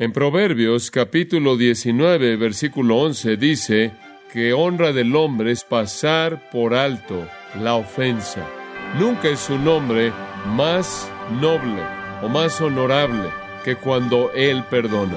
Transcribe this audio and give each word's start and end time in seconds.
En 0.00 0.12
Proverbios 0.12 0.92
capítulo 0.92 1.56
19, 1.56 2.36
versículo 2.36 2.98
11 2.98 3.36
dice 3.36 3.90
que 4.32 4.52
honra 4.52 4.92
del 4.92 5.16
hombre 5.16 5.50
es 5.50 5.64
pasar 5.64 6.50
por 6.52 6.72
alto 6.74 7.26
la 7.60 7.74
ofensa. 7.74 8.46
Nunca 8.96 9.26
es 9.26 9.50
un 9.50 9.66
hombre 9.66 10.12
más 10.54 11.10
noble 11.40 11.82
o 12.22 12.28
más 12.28 12.60
honorable 12.60 13.28
que 13.64 13.74
cuando 13.74 14.30
él 14.34 14.62
perdona. 14.70 15.16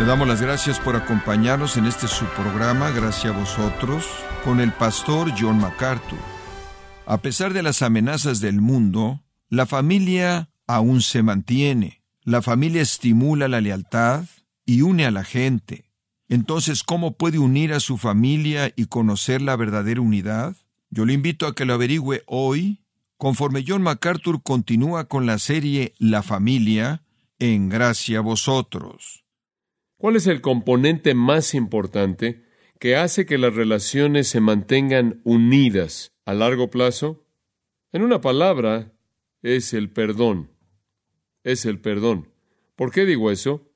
Le 0.00 0.04
damos 0.04 0.26
las 0.26 0.42
gracias 0.42 0.80
por 0.80 0.96
acompañarnos 0.96 1.76
en 1.76 1.86
este 1.86 2.08
su 2.08 2.24
programa, 2.24 2.90
gracias 2.90 3.32
a 3.32 3.38
vosotros, 3.38 4.04
con 4.42 4.58
el 4.58 4.72
pastor 4.72 5.30
John 5.38 5.60
MacArthur. 5.60 6.41
A 7.12 7.18
pesar 7.18 7.52
de 7.52 7.62
las 7.62 7.82
amenazas 7.82 8.40
del 8.40 8.62
mundo, 8.62 9.22
la 9.50 9.66
familia 9.66 10.48
aún 10.66 11.02
se 11.02 11.22
mantiene. 11.22 12.00
La 12.22 12.40
familia 12.40 12.80
estimula 12.80 13.48
la 13.48 13.60
lealtad 13.60 14.24
y 14.64 14.80
une 14.80 15.04
a 15.04 15.10
la 15.10 15.22
gente. 15.22 15.90
Entonces, 16.30 16.82
¿cómo 16.82 17.18
puede 17.18 17.38
unir 17.38 17.74
a 17.74 17.80
su 17.80 17.98
familia 17.98 18.72
y 18.76 18.86
conocer 18.86 19.42
la 19.42 19.56
verdadera 19.56 20.00
unidad? 20.00 20.56
Yo 20.88 21.04
le 21.04 21.12
invito 21.12 21.46
a 21.46 21.54
que 21.54 21.66
lo 21.66 21.74
averigüe 21.74 22.22
hoy, 22.24 22.80
conforme 23.18 23.62
John 23.68 23.82
MacArthur 23.82 24.42
continúa 24.42 25.04
con 25.06 25.26
la 25.26 25.38
serie 25.38 25.92
La 25.98 26.22
familia, 26.22 27.02
en 27.38 27.68
gracia 27.68 28.20
a 28.20 28.22
vosotros. 28.22 29.26
¿Cuál 29.98 30.16
es 30.16 30.26
el 30.26 30.40
componente 30.40 31.12
más 31.12 31.52
importante 31.52 32.46
que 32.80 32.96
hace 32.96 33.26
que 33.26 33.36
las 33.36 33.54
relaciones 33.54 34.28
se 34.28 34.40
mantengan 34.40 35.20
unidas 35.24 36.11
a 36.24 36.34
largo 36.34 36.70
plazo? 36.70 37.24
En 37.92 38.02
una 38.02 38.20
palabra, 38.20 38.92
es 39.42 39.74
el 39.74 39.90
perdón. 39.90 40.50
Es 41.44 41.66
el 41.66 41.80
perdón. 41.80 42.32
¿Por 42.76 42.92
qué 42.92 43.04
digo 43.04 43.30
eso? 43.30 43.70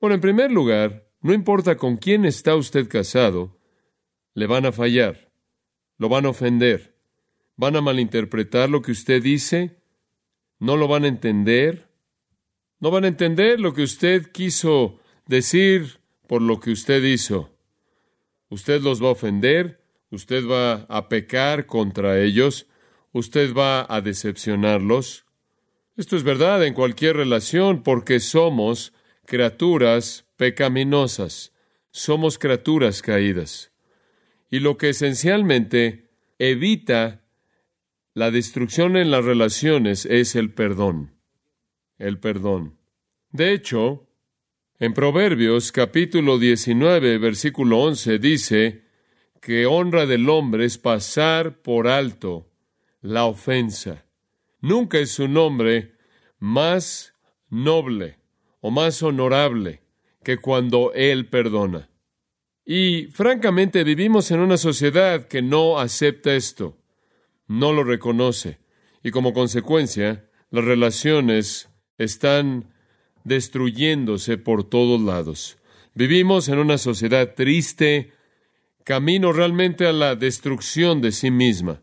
Bueno, 0.00 0.14
en 0.14 0.20
primer 0.20 0.50
lugar, 0.50 1.08
no 1.20 1.32
importa 1.32 1.76
con 1.76 1.96
quién 1.96 2.24
está 2.24 2.56
usted 2.56 2.88
casado, 2.88 3.58
le 4.34 4.46
van 4.46 4.66
a 4.66 4.72
fallar, 4.72 5.30
lo 5.98 6.08
van 6.08 6.26
a 6.26 6.30
ofender, 6.30 6.96
van 7.56 7.76
a 7.76 7.80
malinterpretar 7.80 8.68
lo 8.68 8.82
que 8.82 8.92
usted 8.92 9.22
dice, 9.22 9.76
no 10.58 10.76
lo 10.76 10.88
van 10.88 11.04
a 11.04 11.08
entender, 11.08 11.88
no 12.80 12.90
van 12.90 13.04
a 13.04 13.08
entender 13.08 13.60
lo 13.60 13.74
que 13.74 13.82
usted 13.82 14.32
quiso 14.32 14.98
decir 15.26 16.00
por 16.26 16.42
lo 16.42 16.58
que 16.58 16.70
usted 16.70 17.02
hizo. 17.04 17.50
Usted 18.48 18.80
los 18.80 19.02
va 19.02 19.08
a 19.08 19.12
ofender, 19.12 19.81
usted 20.12 20.46
va 20.46 20.86
a 20.88 21.08
pecar 21.08 21.66
contra 21.66 22.20
ellos, 22.20 22.66
usted 23.12 23.54
va 23.54 23.86
a 23.88 24.00
decepcionarlos. 24.00 25.24
Esto 25.96 26.16
es 26.16 26.22
verdad 26.22 26.64
en 26.64 26.74
cualquier 26.74 27.16
relación 27.16 27.82
porque 27.82 28.20
somos 28.20 28.92
criaturas 29.26 30.26
pecaminosas, 30.36 31.52
somos 31.90 32.38
criaturas 32.38 33.02
caídas. 33.02 33.72
Y 34.50 34.60
lo 34.60 34.76
que 34.76 34.90
esencialmente 34.90 36.10
evita 36.38 37.22
la 38.14 38.30
destrucción 38.30 38.96
en 38.96 39.10
las 39.10 39.24
relaciones 39.24 40.04
es 40.04 40.36
el 40.36 40.52
perdón. 40.52 41.14
El 41.98 42.18
perdón. 42.18 42.76
De 43.30 43.54
hecho, 43.54 44.06
en 44.78 44.92
Proverbios 44.92 45.72
capítulo 45.72 46.38
19, 46.38 47.16
versículo 47.16 47.78
11 47.78 48.18
dice 48.18 48.81
que 49.42 49.66
honra 49.66 50.06
del 50.06 50.30
hombre 50.30 50.64
es 50.64 50.78
pasar 50.78 51.60
por 51.62 51.88
alto 51.88 52.48
la 53.00 53.24
ofensa. 53.24 54.06
Nunca 54.60 54.98
es 54.98 55.18
un 55.18 55.36
hombre 55.36 55.96
más 56.38 57.14
noble 57.50 58.18
o 58.60 58.70
más 58.70 59.02
honorable 59.02 59.82
que 60.22 60.38
cuando 60.38 60.92
él 60.94 61.26
perdona. 61.26 61.90
Y 62.64 63.06
francamente 63.06 63.82
vivimos 63.82 64.30
en 64.30 64.38
una 64.38 64.56
sociedad 64.56 65.26
que 65.26 65.42
no 65.42 65.80
acepta 65.80 66.36
esto, 66.36 66.78
no 67.48 67.72
lo 67.72 67.82
reconoce, 67.82 68.60
y 69.02 69.10
como 69.10 69.32
consecuencia 69.32 70.30
las 70.50 70.64
relaciones 70.64 71.68
están 71.98 72.72
destruyéndose 73.24 74.38
por 74.38 74.62
todos 74.62 75.00
lados. 75.00 75.58
Vivimos 75.94 76.48
en 76.48 76.60
una 76.60 76.78
sociedad 76.78 77.34
triste, 77.34 78.12
camino 78.84 79.32
realmente 79.32 79.86
a 79.86 79.92
la 79.92 80.16
destrucción 80.16 81.00
de 81.00 81.12
sí 81.12 81.30
misma. 81.30 81.82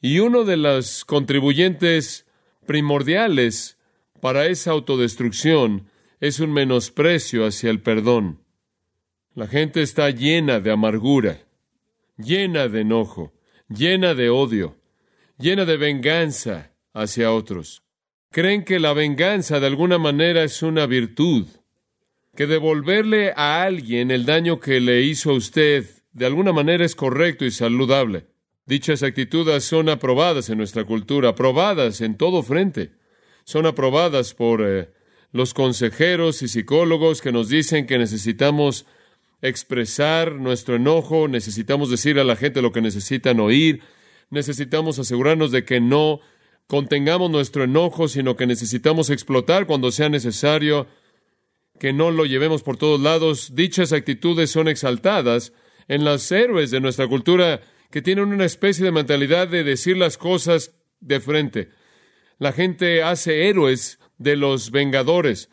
Y 0.00 0.18
uno 0.18 0.44
de 0.44 0.56
los 0.56 1.04
contribuyentes 1.04 2.26
primordiales 2.66 3.78
para 4.20 4.46
esa 4.46 4.72
autodestrucción 4.72 5.88
es 6.20 6.40
un 6.40 6.52
menosprecio 6.52 7.46
hacia 7.46 7.70
el 7.70 7.80
perdón. 7.80 8.40
La 9.34 9.46
gente 9.46 9.82
está 9.82 10.10
llena 10.10 10.60
de 10.60 10.72
amargura, 10.72 11.40
llena 12.16 12.68
de 12.68 12.80
enojo, 12.80 13.32
llena 13.68 14.14
de 14.14 14.30
odio, 14.30 14.76
llena 15.38 15.64
de 15.64 15.76
venganza 15.76 16.72
hacia 16.92 17.32
otros 17.32 17.82
creen 18.36 18.64
que 18.64 18.78
la 18.78 18.92
venganza 18.92 19.60
de 19.60 19.66
alguna 19.66 19.96
manera 19.96 20.44
es 20.44 20.62
una 20.62 20.84
virtud, 20.84 21.46
que 22.34 22.46
devolverle 22.46 23.32
a 23.34 23.62
alguien 23.62 24.10
el 24.10 24.26
daño 24.26 24.60
que 24.60 24.78
le 24.78 25.00
hizo 25.00 25.30
a 25.30 25.34
usted 25.34 25.86
de 26.16 26.24
alguna 26.24 26.54
manera 26.54 26.82
es 26.82 26.96
correcto 26.96 27.44
y 27.44 27.50
saludable. 27.50 28.24
Dichas 28.64 29.02
actitudes 29.02 29.64
son 29.64 29.90
aprobadas 29.90 30.48
en 30.48 30.56
nuestra 30.56 30.84
cultura, 30.84 31.28
aprobadas 31.28 32.00
en 32.00 32.16
todo 32.16 32.42
frente. 32.42 32.92
Son 33.44 33.66
aprobadas 33.66 34.32
por 34.32 34.62
eh, 34.66 34.88
los 35.30 35.52
consejeros 35.52 36.40
y 36.40 36.48
psicólogos 36.48 37.20
que 37.20 37.32
nos 37.32 37.50
dicen 37.50 37.86
que 37.86 37.98
necesitamos 37.98 38.86
expresar 39.42 40.32
nuestro 40.32 40.76
enojo, 40.76 41.28
necesitamos 41.28 41.90
decir 41.90 42.18
a 42.18 42.24
la 42.24 42.34
gente 42.34 42.62
lo 42.62 42.72
que 42.72 42.80
necesitan 42.80 43.38
oír, 43.38 43.82
necesitamos 44.30 44.98
asegurarnos 44.98 45.52
de 45.52 45.66
que 45.66 45.82
no 45.82 46.20
contengamos 46.66 47.30
nuestro 47.30 47.64
enojo, 47.64 48.08
sino 48.08 48.36
que 48.36 48.46
necesitamos 48.46 49.10
explotar 49.10 49.66
cuando 49.66 49.90
sea 49.90 50.08
necesario, 50.08 50.86
que 51.78 51.92
no 51.92 52.10
lo 52.10 52.24
llevemos 52.24 52.62
por 52.62 52.78
todos 52.78 53.02
lados. 53.02 53.54
Dichas 53.54 53.92
actitudes 53.92 54.50
son 54.50 54.66
exaltadas 54.66 55.52
en 55.88 56.04
los 56.04 56.30
héroes 56.32 56.70
de 56.70 56.80
nuestra 56.80 57.06
cultura 57.06 57.60
que 57.90 58.02
tienen 58.02 58.32
una 58.32 58.44
especie 58.44 58.84
de 58.84 58.92
mentalidad 58.92 59.48
de 59.48 59.64
decir 59.64 59.96
las 59.96 60.18
cosas 60.18 60.72
de 61.00 61.20
frente. 61.20 61.68
La 62.38 62.52
gente 62.52 63.02
hace 63.02 63.48
héroes 63.48 63.98
de 64.18 64.36
los 64.36 64.70
vengadores, 64.70 65.48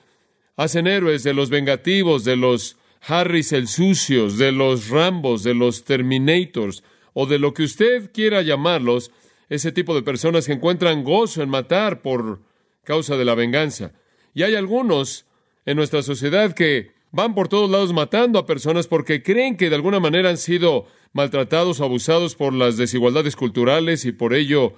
hacen 0.56 0.88
héroes 0.88 1.24
de 1.24 1.34
los 1.34 1.50
vengativos, 1.50 2.24
de 2.24 2.36
los 2.36 2.78
Harris 3.02 3.52
el 3.52 3.68
sucios, 3.68 4.38
de 4.38 4.52
los 4.52 4.90
Rambos, 4.90 5.44
de 5.44 5.54
los 5.54 5.84
Terminators, 5.84 6.84
o 7.14 7.26
de 7.26 7.40
lo 7.40 7.54
que 7.54 7.64
usted 7.64 8.12
quiera 8.12 8.42
llamarlos, 8.42 9.12
ese 9.50 9.72
tipo 9.72 9.94
de 9.94 10.04
personas 10.04 10.48
que 10.48 10.54
encuentran 10.54 11.04
gozo 11.04 11.44
en 11.44 11.50
matar 11.50 12.02
por 12.02 12.40
causa 12.84 13.18
de 13.18 13.26
la 13.26 13.36
venganza. 13.36 13.92
Y 14.34 14.44
hay 14.44 14.56
algunos 14.56 15.26
en 15.66 15.78
nuestra 15.78 16.02
sociedad 16.02 16.54
que 16.54 16.92
van 17.14 17.36
por 17.36 17.48
todos 17.48 17.70
lados 17.70 17.94
matando 17.94 18.40
a 18.40 18.46
personas 18.46 18.88
porque 18.88 19.22
creen 19.22 19.56
que 19.56 19.70
de 19.70 19.76
alguna 19.76 20.00
manera 20.00 20.30
han 20.30 20.38
sido 20.38 20.88
maltratados 21.14 21.80
o 21.80 21.86
abusados 21.86 22.36
por 22.36 22.54
las 22.54 22.76
desigualdades 22.76 23.36
culturales 23.36 24.04
y 24.04 24.12
por 24.12 24.34
ello 24.34 24.74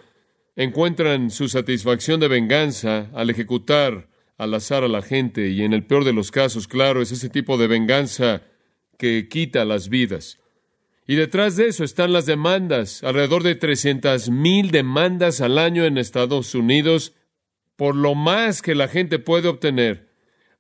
encuentran 0.57 1.31
su 1.31 1.47
satisfacción 1.47 2.19
de 2.19 2.27
venganza 2.27 3.09
al 3.13 3.29
ejecutar 3.29 4.09
al 4.37 4.53
azar 4.53 4.83
a 4.83 4.89
la 4.89 5.01
gente 5.01 5.47
y 5.47 5.63
en 5.63 5.71
el 5.71 5.85
peor 5.85 6.03
de 6.03 6.11
los 6.11 6.29
casos, 6.29 6.67
claro, 6.67 7.01
es 7.01 7.13
ese 7.13 7.29
tipo 7.29 7.57
de 7.57 7.67
venganza 7.67 8.41
que 8.97 9.29
quita 9.29 9.63
las 9.63 9.87
vidas. 9.87 10.39
Y 11.07 11.15
detrás 11.15 11.55
de 11.55 11.67
eso 11.67 11.85
están 11.85 12.11
las 12.11 12.25
demandas, 12.25 13.01
alrededor 13.01 13.43
de 13.43 13.55
300 13.55 14.29
mil 14.29 14.71
demandas 14.71 15.39
al 15.39 15.57
año 15.57 15.85
en 15.85 15.97
Estados 15.97 16.53
Unidos 16.53 17.13
por 17.77 17.95
lo 17.95 18.13
más 18.13 18.61
que 18.61 18.75
la 18.75 18.89
gente 18.89 19.19
puede 19.19 19.47
obtener. 19.47 20.14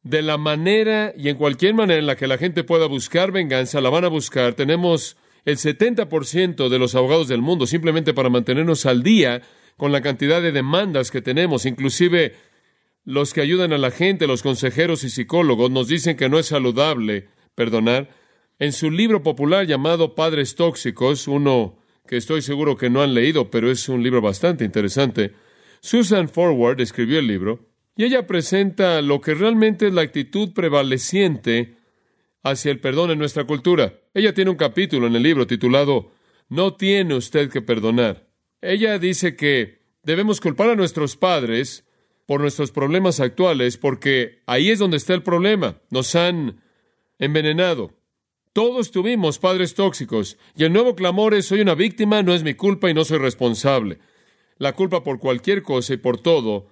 De 0.05 0.21
la 0.21 0.37
manera 0.37 1.15
y 1.17 1.29
en 1.29 1.35
cualquier 1.35 1.73
manera 1.73 1.99
en 1.99 2.05
la 2.05 2.15
que 2.15 2.27
la 2.27 2.37
gente 2.37 2.63
pueda 2.63 2.85
buscar 2.85 3.31
venganza, 3.31 3.81
la 3.81 3.89
van 3.89 4.05
a 4.05 4.07
buscar. 4.07 4.53
Tenemos 4.53 5.17
el 5.45 5.57
70% 5.57 6.69
de 6.69 6.77
los 6.77 6.93
abogados 6.93 7.27
del 7.27 7.41
mundo 7.41 7.65
simplemente 7.65 8.13
para 8.13 8.29
mantenernos 8.29 8.85
al 8.85 9.01
día 9.01 9.41
con 9.77 9.91
la 9.91 10.01
cantidad 10.01 10.43
de 10.43 10.51
demandas 10.51 11.09
que 11.09 11.23
tenemos. 11.23 11.65
Inclusive 11.65 12.35
los 13.03 13.33
que 13.33 13.41
ayudan 13.41 13.73
a 13.73 13.79
la 13.79 13.89
gente, 13.89 14.27
los 14.27 14.43
consejeros 14.43 15.03
y 15.03 15.09
psicólogos, 15.09 15.71
nos 15.71 15.87
dicen 15.87 16.15
que 16.15 16.29
no 16.29 16.37
es 16.37 16.45
saludable 16.45 17.27
perdonar 17.55 18.09
en 18.59 18.73
su 18.73 18.91
libro 18.91 19.23
popular 19.23 19.65
llamado 19.65 20.13
Padres 20.13 20.53
Tóxicos, 20.53 21.27
uno 21.27 21.79
que 22.05 22.17
estoy 22.17 22.43
seguro 22.43 22.77
que 22.77 22.91
no 22.91 23.01
han 23.01 23.15
leído, 23.15 23.49
pero 23.49 23.71
es 23.71 23.89
un 23.89 24.03
libro 24.03 24.21
bastante 24.21 24.65
interesante, 24.65 25.33
Susan 25.81 26.29
Forward 26.29 26.79
escribió 26.79 27.17
el 27.17 27.25
libro 27.25 27.74
y 27.95 28.03
ella 28.03 28.27
presenta 28.27 29.01
lo 29.01 29.21
que 29.21 29.33
realmente 29.33 29.87
es 29.87 29.93
la 29.93 30.01
actitud 30.01 30.53
prevaleciente 30.53 31.77
hacia 32.43 32.71
el 32.71 32.79
perdón 32.79 33.11
en 33.11 33.19
nuestra 33.19 33.45
cultura. 33.45 33.93
Ella 34.13 34.33
tiene 34.33 34.51
un 34.51 34.57
capítulo 34.57 35.07
en 35.07 35.15
el 35.15 35.23
libro 35.23 35.47
titulado 35.47 36.11
No 36.49 36.75
tiene 36.75 37.15
usted 37.15 37.49
que 37.49 37.61
perdonar. 37.61 38.27
Ella 38.61 38.99
dice 38.99 39.35
que 39.35 39.79
debemos 40.03 40.41
culpar 40.41 40.69
a 40.69 40.75
nuestros 40.75 41.15
padres 41.15 41.85
por 42.25 42.41
nuestros 42.41 42.71
problemas 42.71 43.19
actuales, 43.19 43.77
porque 43.77 44.41
ahí 44.45 44.69
es 44.69 44.79
donde 44.79 44.97
está 44.97 45.13
el 45.13 45.23
problema. 45.23 45.77
Nos 45.89 46.15
han 46.15 46.61
envenenado. 47.19 47.93
Todos 48.51 48.91
tuvimos 48.91 49.37
padres 49.37 49.73
tóxicos, 49.75 50.37
y 50.55 50.63
el 50.63 50.73
nuevo 50.73 50.95
clamor 50.95 51.33
es 51.33 51.45
soy 51.45 51.61
una 51.61 51.75
víctima, 51.75 52.23
no 52.23 52.33
es 52.33 52.43
mi 52.43 52.53
culpa 52.53 52.89
y 52.89 52.93
no 52.93 53.03
soy 53.05 53.19
responsable. 53.19 53.99
La 54.57 54.73
culpa 54.73 55.03
por 55.03 55.19
cualquier 55.19 55.61
cosa 55.61 55.93
y 55.93 55.97
por 55.97 56.19
todo 56.19 56.67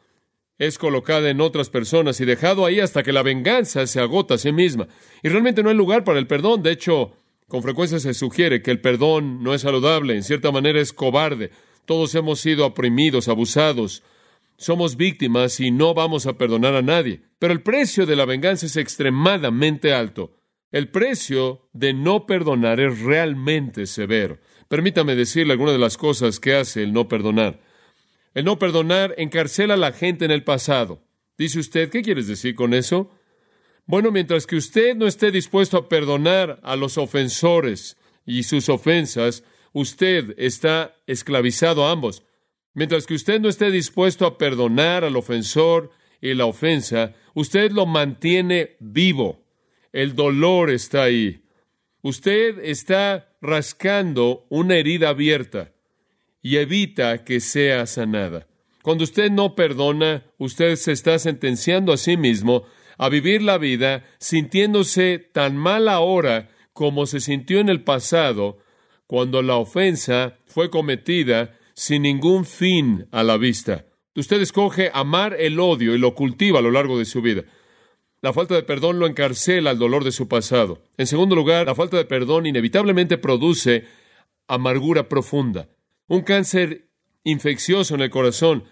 es 0.65 0.77
colocada 0.77 1.29
en 1.29 1.41
otras 1.41 1.69
personas 1.69 2.19
y 2.19 2.25
dejado 2.25 2.65
ahí 2.65 2.79
hasta 2.79 3.03
que 3.03 3.13
la 3.13 3.23
venganza 3.23 3.85
se 3.87 3.99
agota 3.99 4.35
a 4.35 4.37
sí 4.37 4.51
misma. 4.51 4.87
Y 5.21 5.29
realmente 5.29 5.63
no 5.63 5.69
hay 5.69 5.75
lugar 5.75 6.03
para 6.03 6.19
el 6.19 6.27
perdón. 6.27 6.63
De 6.63 6.71
hecho, 6.71 7.13
con 7.47 7.61
frecuencia 7.63 7.99
se 7.99 8.13
sugiere 8.13 8.61
que 8.61 8.71
el 8.71 8.81
perdón 8.81 9.43
no 9.43 9.53
es 9.53 9.61
saludable, 9.61 10.15
en 10.15 10.23
cierta 10.23 10.51
manera 10.51 10.79
es 10.79 10.93
cobarde. 10.93 11.51
Todos 11.85 12.15
hemos 12.15 12.39
sido 12.39 12.65
oprimidos, 12.65 13.27
abusados, 13.27 14.03
somos 14.57 14.95
víctimas 14.95 15.59
y 15.59 15.71
no 15.71 15.93
vamos 15.93 16.25
a 16.25 16.37
perdonar 16.37 16.75
a 16.75 16.81
nadie. 16.81 17.21
Pero 17.39 17.53
el 17.53 17.61
precio 17.61 18.05
de 18.05 18.15
la 18.15 18.25
venganza 18.25 18.65
es 18.65 18.77
extremadamente 18.77 19.93
alto. 19.93 20.37
El 20.71 20.89
precio 20.89 21.69
de 21.73 21.93
no 21.93 22.25
perdonar 22.25 22.79
es 22.79 23.01
realmente 23.01 23.85
severo. 23.85 24.39
Permítame 24.67 25.15
decirle 25.15 25.53
algunas 25.53 25.73
de 25.73 25.79
las 25.79 25.97
cosas 25.97 26.39
que 26.39 26.55
hace 26.55 26.83
el 26.83 26.93
no 26.93 27.07
perdonar. 27.07 27.59
El 28.33 28.45
no 28.45 28.57
perdonar 28.57 29.13
encarcela 29.17 29.75
a 29.75 29.77
la 29.77 29.91
gente 29.91 30.25
en 30.25 30.31
el 30.31 30.43
pasado. 30.43 31.03
Dice 31.37 31.59
usted, 31.59 31.89
¿qué 31.89 32.01
quieres 32.01 32.27
decir 32.27 32.55
con 32.55 32.73
eso? 32.73 33.11
Bueno, 33.85 34.11
mientras 34.11 34.47
que 34.47 34.55
usted 34.55 34.95
no 34.95 35.07
esté 35.07 35.31
dispuesto 35.31 35.77
a 35.77 35.89
perdonar 35.89 36.59
a 36.63 36.75
los 36.75 36.97
ofensores 36.97 37.97
y 38.25 38.43
sus 38.43 38.69
ofensas, 38.69 39.43
usted 39.73 40.33
está 40.37 40.95
esclavizado 41.05 41.85
a 41.85 41.91
ambos. 41.91 42.23
Mientras 42.73 43.05
que 43.05 43.13
usted 43.13 43.39
no 43.39 43.49
esté 43.49 43.69
dispuesto 43.69 44.25
a 44.25 44.37
perdonar 44.37 45.03
al 45.03 45.15
ofensor 45.15 45.91
y 46.21 46.33
la 46.33 46.45
ofensa, 46.45 47.13
usted 47.35 47.71
lo 47.71 47.85
mantiene 47.85 48.77
vivo. 48.79 49.43
El 49.91 50.15
dolor 50.15 50.71
está 50.71 51.03
ahí. 51.03 51.43
Usted 52.01 52.59
está 52.63 53.35
rascando 53.41 54.47
una 54.49 54.75
herida 54.75 55.09
abierta 55.09 55.72
y 56.43 56.57
evita 56.57 57.23
que 57.23 57.39
sea 57.39 57.87
sanada. 57.87 58.45
Cuando 58.83 59.05
usted 59.05 59.31
no 59.31 59.55
perdona, 59.55 60.25
usted 60.37 60.75
se 60.75 60.91
está 60.91 61.17
sentenciando 61.17 61.93
a 61.93 61.97
sí 61.97 62.17
mismo 62.17 62.65
a 62.97 63.09
vivir 63.09 63.41
la 63.41 63.57
vida 63.57 64.05
sintiéndose 64.19 65.17
tan 65.17 65.57
mal 65.57 65.87
ahora 65.87 66.49
como 66.73 67.05
se 67.05 67.21
sintió 67.21 67.59
en 67.59 67.69
el 67.69 67.83
pasado 67.83 68.57
cuando 69.07 69.41
la 69.41 69.55
ofensa 69.55 70.37
fue 70.45 70.69
cometida 70.69 71.57
sin 71.73 72.03
ningún 72.03 72.45
fin 72.45 73.07
a 73.11 73.23
la 73.23 73.37
vista. 73.37 73.85
Usted 74.15 74.41
escoge 74.41 74.91
amar 74.93 75.35
el 75.39 75.59
odio 75.59 75.95
y 75.95 75.97
lo 75.97 76.13
cultiva 76.13 76.59
a 76.59 76.61
lo 76.61 76.71
largo 76.71 76.99
de 76.99 77.05
su 77.05 77.21
vida. 77.21 77.43
La 78.21 78.31
falta 78.31 78.55
de 78.55 78.63
perdón 78.63 78.99
lo 78.99 79.07
encarcela 79.07 79.71
al 79.71 79.79
dolor 79.79 80.03
de 80.03 80.11
su 80.11 80.27
pasado. 80.27 80.81
En 80.97 81.07
segundo 81.07 81.35
lugar, 81.35 81.65
la 81.67 81.75
falta 81.75 81.97
de 81.97 82.05
perdón 82.05 82.45
inevitablemente 82.45 83.17
produce 83.17 83.85
amargura 84.47 85.09
profunda, 85.09 85.67
un 86.13 86.21
cáncer 86.21 86.89
infeccioso 87.23 87.95
en 87.95 88.01
el 88.01 88.11
corazón. 88.11 88.65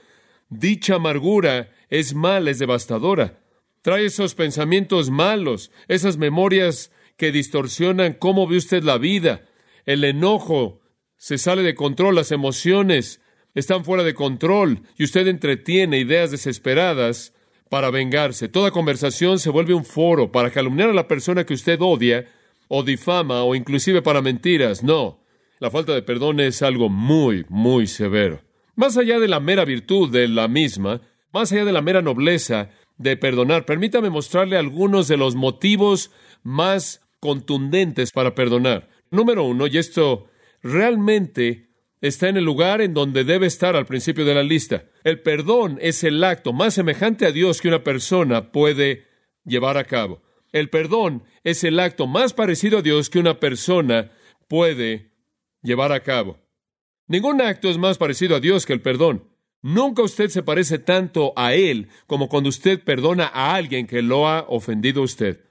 Dicha 0.50 0.96
amargura 0.96 1.72
es 1.90 2.14
mala, 2.14 2.52
es 2.52 2.60
devastadora. 2.60 3.40
Trae 3.82 4.06
esos 4.06 4.36
pensamientos 4.36 5.10
malos, 5.10 5.72
esas 5.88 6.18
memorias 6.18 6.92
que 7.18 7.32
distorsionan 7.32 8.14
cómo 8.14 8.46
ve 8.46 8.58
usted 8.58 8.84
la 8.84 9.00
vida, 9.00 9.48
el 9.86 10.04
enojo, 10.04 10.82
se 11.18 11.40
sale 11.40 11.64
de 11.64 11.74
control, 11.74 12.16
las 12.16 12.32
emociones 12.32 13.22
están 13.56 13.86
fuera 13.86 14.04
de 14.04 14.14
control 14.14 14.84
y 14.98 15.04
usted 15.04 15.28
entretiene 15.28 15.98
ideas 15.98 16.30
desesperadas 16.30 17.34
para 17.70 17.90
vengarse. 17.90 18.50
Toda 18.50 18.70
conversación 18.70 19.40
se 19.40 19.50
vuelve 19.50 19.74
un 19.74 19.86
foro 19.86 20.32
para 20.32 20.52
calumniar 20.52 20.90
a 20.90 20.94
la 20.94 21.08
persona 21.08 21.44
que 21.44 21.56
usted 21.56 21.80
odia 21.82 22.28
o 22.68 22.84
difama 22.84 23.44
o 23.44 23.56
inclusive 23.56 24.04
para 24.04 24.22
mentiras. 24.22 24.84
No, 24.84 25.21
la 25.62 25.70
falta 25.70 25.94
de 25.94 26.02
perdón 26.02 26.40
es 26.40 26.64
algo 26.64 26.90
muy, 26.90 27.46
muy 27.48 27.86
severo. 27.86 28.42
Más 28.76 28.98
allá 28.98 29.20
de 29.20 29.28
la 29.28 29.40
mera 29.40 29.64
virtud 29.64 30.12
de 30.12 30.28
la 30.28 30.48
misma, 30.48 31.02
más 31.32 31.52
allá 31.52 31.66
de 31.66 31.72
la 31.72 31.84
mera 31.84 32.02
nobleza 32.02 32.72
de 32.98 33.16
perdonar, 33.16 33.64
permítame 33.64 34.10
mostrarle 34.10 34.58
algunos 34.58 35.08
de 35.08 35.18
los 35.18 35.36
motivos 35.36 36.10
más 36.42 37.08
contundentes 37.20 38.12
para 38.12 38.34
perdonar. 38.34 38.90
Número 39.12 39.44
uno, 39.44 39.68
y 39.68 39.78
esto 39.78 40.30
realmente 40.64 41.70
está 42.02 42.28
en 42.28 42.38
el 42.38 42.44
lugar 42.44 42.82
en 42.82 42.96
donde 42.96 43.24
debe 43.24 43.46
estar 43.46 43.76
al 43.76 43.86
principio 43.86 44.26
de 44.26 44.34
la 44.34 44.44
lista. 44.44 44.86
El 45.04 45.22
perdón 45.22 45.78
es 45.80 46.04
el 46.04 46.24
acto 46.24 46.54
más 46.54 46.74
semejante 46.74 47.28
a 47.28 47.32
Dios 47.32 47.62
que 47.62 47.68
una 47.68 47.84
persona 47.84 48.52
puede 48.52 49.06
llevar 49.46 49.78
a 49.78 49.84
cabo. 49.84 50.24
El 50.54 50.72
perdón 50.72 51.24
es 51.44 51.64
el 51.64 51.80
acto 51.80 52.08
más 52.08 52.34
parecido 52.34 52.80
a 52.80 52.82
Dios 52.82 53.12
que 53.12 53.20
una 53.20 53.40
persona 53.40 54.12
puede 54.48 55.11
llevar 55.62 55.92
a 55.92 56.02
cabo. 56.02 56.40
Ningún 57.08 57.42
acto 57.42 57.70
es 57.70 57.78
más 57.78 57.98
parecido 57.98 58.36
a 58.36 58.40
Dios 58.40 58.66
que 58.66 58.74
el 58.74 58.82
perdón. 58.82 59.28
Nunca 59.62 60.02
usted 60.02 60.30
se 60.30 60.44
parece 60.44 60.80
tanto 60.80 61.34
a 61.36 61.54
Él 61.54 61.90
como 62.08 62.30
cuando 62.30 62.50
usted 62.50 62.84
perdona 62.84 63.30
a 63.34 63.54
alguien 63.54 63.86
que 63.86 64.02
lo 64.02 64.28
ha 64.28 64.46
ofendido 64.48 65.02
a 65.02 65.06
usted. 65.06 65.42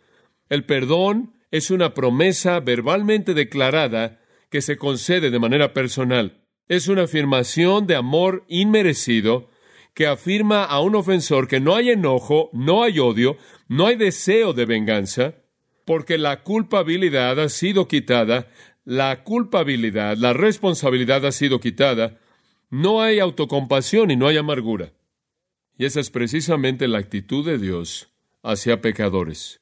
El 0.48 0.64
perdón 0.64 1.34
es 1.50 1.70
una 1.70 1.94
promesa 1.94 2.60
verbalmente 2.60 3.34
declarada 3.34 4.20
que 4.50 4.62
se 4.62 4.76
concede 4.76 5.30
de 5.30 5.38
manera 5.38 5.72
personal. 5.72 6.44
Es 6.68 6.88
una 6.88 7.02
afirmación 7.02 7.86
de 7.86 7.96
amor 7.96 8.44
inmerecido 8.48 9.48
que 9.94 10.06
afirma 10.06 10.64
a 10.64 10.80
un 10.80 10.94
ofensor 10.94 11.48
que 11.48 11.60
no 11.60 11.74
hay 11.74 11.90
enojo, 11.90 12.50
no 12.52 12.82
hay 12.82 12.98
odio, 12.98 13.36
no 13.68 13.86
hay 13.86 13.96
deseo 13.96 14.52
de 14.52 14.64
venganza, 14.64 15.34
porque 15.84 16.18
la 16.18 16.42
culpabilidad 16.42 17.40
ha 17.40 17.48
sido 17.48 17.88
quitada, 17.88 18.48
la 18.84 19.22
culpabilidad, 19.22 20.16
la 20.16 20.32
responsabilidad 20.32 21.24
ha 21.26 21.32
sido 21.32 21.60
quitada, 21.60 22.18
no 22.70 23.02
hay 23.02 23.18
autocompasión 23.18 24.10
y 24.10 24.16
no 24.16 24.26
hay 24.26 24.36
amargura. 24.36 24.92
Y 25.76 25.84
esa 25.84 26.00
es 26.00 26.10
precisamente 26.10 26.88
la 26.88 26.98
actitud 26.98 27.44
de 27.44 27.58
Dios 27.58 28.10
hacia 28.42 28.80
pecadores. 28.80 29.60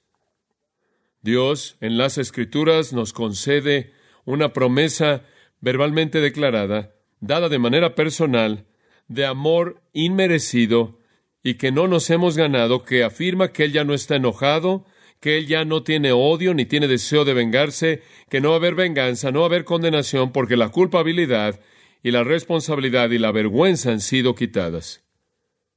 Dios 1.23 1.76
en 1.81 1.99
las 1.99 2.19
Escrituras 2.19 2.93
nos 2.93 3.12
concede 3.12 3.93
una 4.25 4.53
promesa 4.53 5.25
verbalmente 5.61 6.21
declarada, 6.21 6.94
dada 7.21 7.49
de 7.49 7.59
manera 7.59 7.94
personal, 7.94 8.67
de 9.09 9.26
amor 9.26 9.82
inmerecido 9.93 10.99
y 11.43 11.54
que 11.54 11.73
no 11.73 11.88
nos 11.88 12.11
hemos 12.11 12.37
ganado, 12.37 12.85
que 12.85 13.04
afirma 13.04 13.52
que 13.52 13.64
Él 13.64 13.73
ya 13.73 13.85
no 13.85 13.95
está 13.95 14.16
enojado, 14.16 14.85
que 15.21 15.39
Él 15.39 15.47
ya 15.47 15.65
no 15.65 15.83
tiene 15.83 16.13
odio 16.13 16.55
ni 16.55 16.67
tiene 16.67 16.89
deseo 16.89 17.25
de 17.25 17.35
vengarse, 17.35 18.03
que 18.29 18.41
no 18.41 18.51
va 18.51 18.57
a 18.57 18.59
haber 18.59 18.75
venganza, 18.75 19.31
no 19.31 19.41
va 19.41 19.47
a 19.47 19.49
haber 19.49 19.65
condenación, 19.65 20.33
porque 20.33 20.57
la 20.57 20.69
culpabilidad 20.69 21.61
y 22.03 22.11
la 22.11 22.25
responsabilidad 22.25 23.11
y 23.11 23.19
la 23.19 23.33
vergüenza 23.33 23.91
han 23.91 24.01
sido 24.01 24.35
quitadas. 24.35 25.05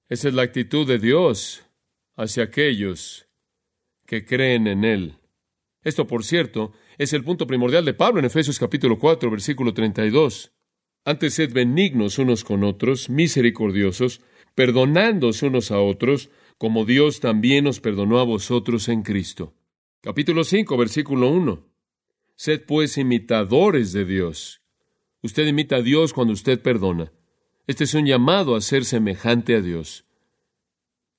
Esa 0.09 0.27
es 0.27 0.33
la 0.33 0.43
actitud 0.43 0.87
de 0.87 0.99
Dios 0.99 1.63
hacia 2.15 2.43
aquellos 2.43 3.27
que 4.05 4.25
creen 4.25 4.67
en 4.67 4.83
Él. 4.83 5.15
Esto, 5.83 6.05
por 6.05 6.23
cierto, 6.23 6.73
es 6.97 7.13
el 7.13 7.23
punto 7.23 7.47
primordial 7.47 7.85
de 7.85 7.93
Pablo 7.93 8.19
en 8.19 8.25
Efesios 8.25 8.59
capítulo 8.59 8.99
4, 8.99 9.31
versículo 9.31 9.73
32. 9.73 10.51
Antes 11.03 11.33
sed 11.33 11.51
benignos 11.51 12.19
unos 12.19 12.43
con 12.43 12.63
otros, 12.63 13.09
misericordiosos, 13.09 14.21
perdonándoos 14.53 15.41
unos 15.41 15.71
a 15.71 15.79
otros, 15.79 16.29
como 16.61 16.85
Dios 16.85 17.21
también 17.21 17.65
os 17.65 17.79
perdonó 17.79 18.19
a 18.19 18.23
vosotros 18.23 18.87
en 18.87 19.01
Cristo. 19.01 19.55
Capítulo 19.99 20.43
5, 20.43 20.77
versículo 20.77 21.27
1. 21.29 21.67
Sed 22.35 22.65
pues 22.67 22.99
imitadores 22.99 23.93
de 23.93 24.05
Dios. 24.05 24.61
Usted 25.23 25.47
imita 25.47 25.77
a 25.77 25.81
Dios 25.81 26.13
cuando 26.13 26.33
usted 26.33 26.61
perdona. 26.61 27.11
Este 27.65 27.85
es 27.85 27.95
un 27.95 28.05
llamado 28.05 28.55
a 28.55 28.61
ser 28.61 28.85
semejante 28.85 29.55
a 29.55 29.61
Dios. 29.61 30.05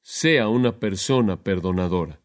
Sea 0.01 0.47
una 0.47 0.79
persona 0.79 1.43
perdonadora. 1.43 2.21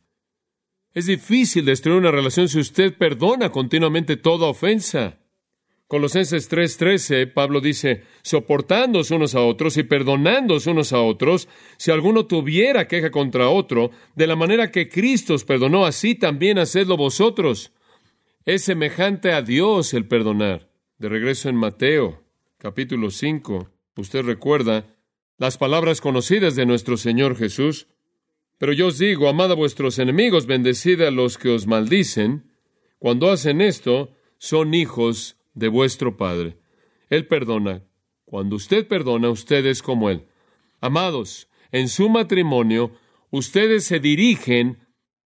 Es 0.94 1.08
difícil 1.08 1.66
destruir 1.66 1.98
una 1.98 2.12
relación 2.12 2.48
si 2.48 2.60
usted 2.60 2.96
perdona 2.96 3.52
continuamente 3.52 4.16
toda 4.18 4.46
ofensa. 4.46 5.18
Colosenses 5.88 6.50
3:13, 6.50 7.28
Pablo 7.28 7.62
dice, 7.62 8.04
soportándoos 8.22 9.10
unos 9.12 9.36
a 9.36 9.42
otros 9.42 9.78
y 9.78 9.84
perdonándoos 9.84 10.68
unos 10.68 10.92
a 10.92 11.00
otros, 11.00 11.48
si 11.78 11.92
alguno 11.92 12.26
tuviera 12.26 12.90
queja 12.90 13.10
contra 13.10 13.48
otro, 13.48 13.92
de 14.14 14.28
la 14.28 14.36
manera 14.36 14.70
que 14.70 14.90
Cristo 14.90 15.34
os 15.34 15.46
perdonó, 15.46 15.86
así 15.86 16.14
también 16.14 16.60
hacedlo 16.60 16.98
vosotros. 16.98 17.72
Es 18.44 18.64
semejante 18.64 19.32
a 19.32 19.42
Dios 19.42 19.94
el 19.94 20.08
perdonar. 20.08 20.70
De 20.98 21.08
regreso 21.08 21.48
en 21.48 21.56
Mateo, 21.56 22.22
capítulo 22.58 23.10
5, 23.10 23.70
usted 23.96 24.24
recuerda 24.24 24.94
las 25.38 25.58
palabras 25.58 26.02
conocidas 26.02 26.56
de 26.56 26.66
nuestro 26.66 26.98
Señor 26.98 27.38
Jesús. 27.38 27.88
Pero 28.58 28.74
yo 28.74 28.88
os 28.88 28.98
digo, 28.98 29.30
amad 29.30 29.52
a 29.52 29.56
vuestros 29.56 30.00
enemigos, 30.00 30.48
bendecid 30.48 31.02
a 31.02 31.12
los 31.12 31.38
que 31.38 31.50
os 31.50 31.66
maldicen. 31.66 32.52
Cuando 33.00 33.30
hacen 33.30 33.62
esto, 33.62 34.12
son 34.38 34.74
hijos 34.74 35.37
de 35.58 35.68
vuestro 35.68 36.18
Padre. 36.18 36.58
Él 37.10 37.28
perdona 37.28 37.84
Cuando 38.26 38.58
usted 38.58 38.88
perdona, 38.88 39.30
usted 39.30 39.66
es 39.66 39.82
como 39.82 40.10
Él. 40.10 40.28
Amados, 40.82 41.48
en 41.72 41.88
su 41.88 42.10
matrimonio, 42.10 42.92
ustedes 43.32 43.86
se 43.86 44.00
dirigen 44.00 44.80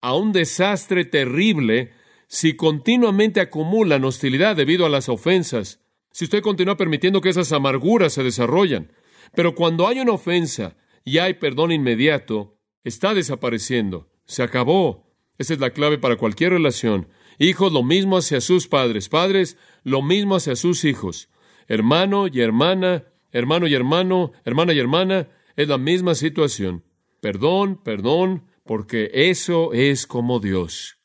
a 0.01 0.15
un 0.15 0.32
desastre 0.32 1.03
terrible 1.03 1.91
si 2.27 2.55
continuamente 2.55 3.41
acumulan 3.41 4.05
hostilidad 4.05 4.55
debido 4.55 4.86
a 4.86 4.89
las 4.89 5.10
ofensas, 5.10 5.82
si 6.12 6.24
usted 6.24 6.41
continúa 6.41 6.77
permitiendo 6.77 7.22
que 7.22 7.29
esas 7.29 7.51
amarguras 7.51 8.13
se 8.13 8.24
desarrollan. 8.24 8.91
Pero 9.36 9.53
cuando 9.55 9.88
hay 9.88 10.00
una 10.00 10.13
ofensa 10.13 10.77
y 11.03 11.17
hay 11.17 11.34
perdón 11.36 11.74
inmediato, 11.74 12.58
está 12.84 13.13
desapareciendo. 13.13 14.10
Se 14.25 14.41
acabó. 14.41 15.05
Esa 15.38 15.53
es 15.53 15.60
la 15.60 15.72
clave 15.72 15.98
para 15.98 16.15
cualquier 16.15 16.53
relación. 16.53 17.10
Hijos, 17.38 17.72
lo 17.72 17.84
mismo 17.84 18.18
hacia 18.18 18.42
sus 18.42 18.68
padres. 18.68 19.10
Padres, 19.10 19.58
lo 19.84 20.01
mismo 20.01 20.36
hacia 20.36 20.56
sus 20.56 20.86
hijos. 20.86 21.30
Hermano 21.68 22.27
y 22.27 22.42
hermana, 22.42 23.06
hermano 23.32 23.68
y 23.68 23.74
hermano, 23.74 24.32
hermana 24.44 24.74
y 24.74 24.80
hermana, 24.80 25.30
es 25.56 25.68
la 25.68 25.77
misma 25.77 26.15
situación. 26.15 26.84
Perdón, 27.22 27.82
perdón, 27.84 28.44
porque 28.65 29.10
eso 29.13 29.74
es 29.74 30.08
como 30.08 30.39
Dios. 30.39 30.98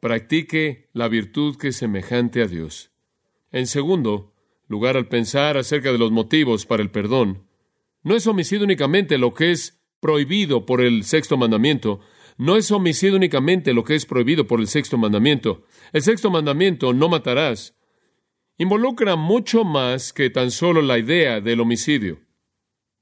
Practique 0.00 0.88
la 0.92 1.08
virtud 1.08 1.56
que 1.56 1.68
es 1.68 1.76
semejante 1.76 2.42
a 2.42 2.46
Dios. 2.46 2.90
En 3.52 3.66
segundo 3.66 4.34
lugar, 4.68 4.96
al 4.96 5.08
pensar 5.08 5.56
acerca 5.56 5.92
de 5.92 5.98
los 5.98 6.12
motivos 6.12 6.64
para 6.64 6.82
el 6.82 6.90
perdón, 6.90 7.46
no 8.02 8.16
es 8.16 8.26
homicidio 8.26 8.64
únicamente 8.64 9.18
lo 9.18 9.34
que 9.34 9.50
es 9.50 9.80
prohibido 10.00 10.64
por 10.64 10.80
el 10.80 11.04
sexto 11.04 11.36
mandamiento, 11.36 12.00
no 12.40 12.56
es 12.56 12.70
homicidio 12.70 13.16
únicamente 13.16 13.74
lo 13.74 13.84
que 13.84 13.94
es 13.94 14.06
prohibido 14.06 14.46
por 14.46 14.60
el 14.60 14.66
sexto 14.66 14.96
mandamiento. 14.96 15.66
El 15.92 16.00
sexto 16.00 16.30
mandamiento, 16.30 16.94
no 16.94 17.10
matarás, 17.10 17.76
involucra 18.56 19.14
mucho 19.14 19.62
más 19.62 20.14
que 20.14 20.30
tan 20.30 20.50
solo 20.50 20.80
la 20.80 20.98
idea 20.98 21.42
del 21.42 21.60
homicidio. 21.60 22.18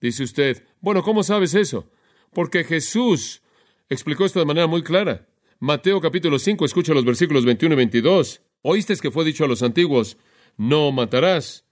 Dice 0.01 0.25
usted, 0.25 0.67
bueno, 0.81 1.05
¿cómo 1.05 1.23
sabes 1.23 1.55
eso? 1.55 1.89
Porque 2.33 2.65
Jesús 2.65 3.43
explicó 3.89 4.25
esto 4.25 4.41
de 4.41 4.45
manera 4.45 4.67
muy 4.67 4.83
clara. 4.83 5.29
Mateo 5.61 6.01
capítulo 6.01 6.41
5, 6.41 6.65
escucha 6.65 6.93
los 6.93 7.05
versículos 7.05 7.45
21 7.45 7.75
y 7.75 7.77
22. 7.77 8.43
Oíste 8.63 8.97
que 8.97 9.13
fue 9.13 9.25
dicho 9.25 9.45
a 9.45 9.49
los 9.49 9.63
antiguos, 9.63 10.19
no 10.57 10.91
matarás. 10.91 11.65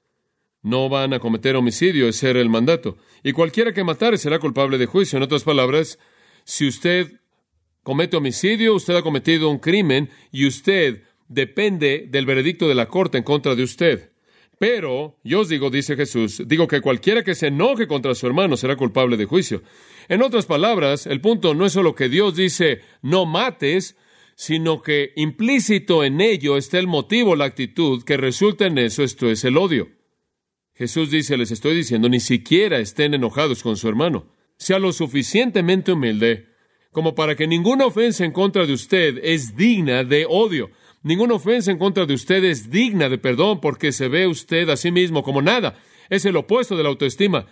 No 0.62 0.88
van 0.88 1.14
a 1.14 1.18
cometer 1.18 1.56
homicidio, 1.56 2.06
ese 2.06 2.30
era 2.30 2.40
el 2.40 2.48
mandato. 2.48 2.96
Y 3.24 3.32
cualquiera 3.32 3.72
que 3.72 3.82
matare 3.82 4.18
será 4.18 4.38
culpable 4.38 4.78
de 4.78 4.86
juicio. 4.86 5.16
En 5.16 5.24
otras 5.24 5.42
palabras, 5.42 5.98
si 6.44 6.68
usted 6.68 7.20
comete 7.86 8.16
homicidio, 8.16 8.74
usted 8.74 8.96
ha 8.96 9.02
cometido 9.02 9.48
un 9.48 9.60
crimen 9.60 10.10
y 10.32 10.44
usted 10.44 11.04
depende 11.28 12.08
del 12.10 12.26
veredicto 12.26 12.66
de 12.66 12.74
la 12.74 12.88
corte 12.88 13.16
en 13.16 13.22
contra 13.22 13.54
de 13.54 13.62
usted. 13.62 14.10
Pero, 14.58 15.20
yo 15.22 15.42
os 15.42 15.48
digo, 15.48 15.70
dice 15.70 15.94
Jesús, 15.94 16.42
digo 16.48 16.66
que 16.66 16.80
cualquiera 16.80 17.22
que 17.22 17.36
se 17.36 17.46
enoje 17.46 17.86
contra 17.86 18.16
su 18.16 18.26
hermano 18.26 18.56
será 18.56 18.74
culpable 18.74 19.16
de 19.16 19.26
juicio. 19.26 19.62
En 20.08 20.20
otras 20.22 20.46
palabras, 20.46 21.06
el 21.06 21.20
punto 21.20 21.54
no 21.54 21.64
es 21.64 21.74
solo 21.74 21.94
que 21.94 22.08
Dios 22.08 22.34
dice 22.34 22.80
no 23.02 23.24
mates, 23.24 23.94
sino 24.34 24.82
que 24.82 25.12
implícito 25.14 26.02
en 26.02 26.20
ello 26.20 26.56
está 26.56 26.80
el 26.80 26.88
motivo, 26.88 27.36
la 27.36 27.44
actitud 27.44 28.02
que 28.02 28.16
resulta 28.16 28.66
en 28.66 28.78
eso, 28.78 29.04
esto 29.04 29.30
es 29.30 29.44
el 29.44 29.56
odio. 29.56 29.90
Jesús 30.74 31.12
dice, 31.12 31.36
les 31.36 31.52
estoy 31.52 31.76
diciendo, 31.76 32.08
ni 32.08 32.18
siquiera 32.18 32.80
estén 32.80 33.14
enojados 33.14 33.62
con 33.62 33.76
su 33.76 33.88
hermano. 33.88 34.32
Sea 34.56 34.80
lo 34.80 34.92
suficientemente 34.92 35.92
humilde 35.92 36.55
como 36.92 37.14
para 37.14 37.34
que 37.34 37.46
ninguna 37.46 37.86
ofensa 37.86 38.24
en 38.24 38.32
contra 38.32 38.66
de 38.66 38.72
usted 38.72 39.18
es 39.22 39.56
digna 39.56 40.04
de 40.04 40.26
odio. 40.28 40.70
Ninguna 41.02 41.34
ofensa 41.34 41.70
en 41.70 41.78
contra 41.78 42.06
de 42.06 42.14
usted 42.14 42.42
es 42.44 42.70
digna 42.70 43.08
de 43.08 43.18
perdón 43.18 43.60
porque 43.60 43.92
se 43.92 44.08
ve 44.08 44.26
usted 44.26 44.68
a 44.70 44.76
sí 44.76 44.90
mismo 44.90 45.22
como 45.22 45.42
nada. 45.42 45.78
Es 46.08 46.24
el 46.24 46.36
opuesto 46.36 46.76
de 46.76 46.82
la 46.82 46.88
autoestima. 46.88 47.46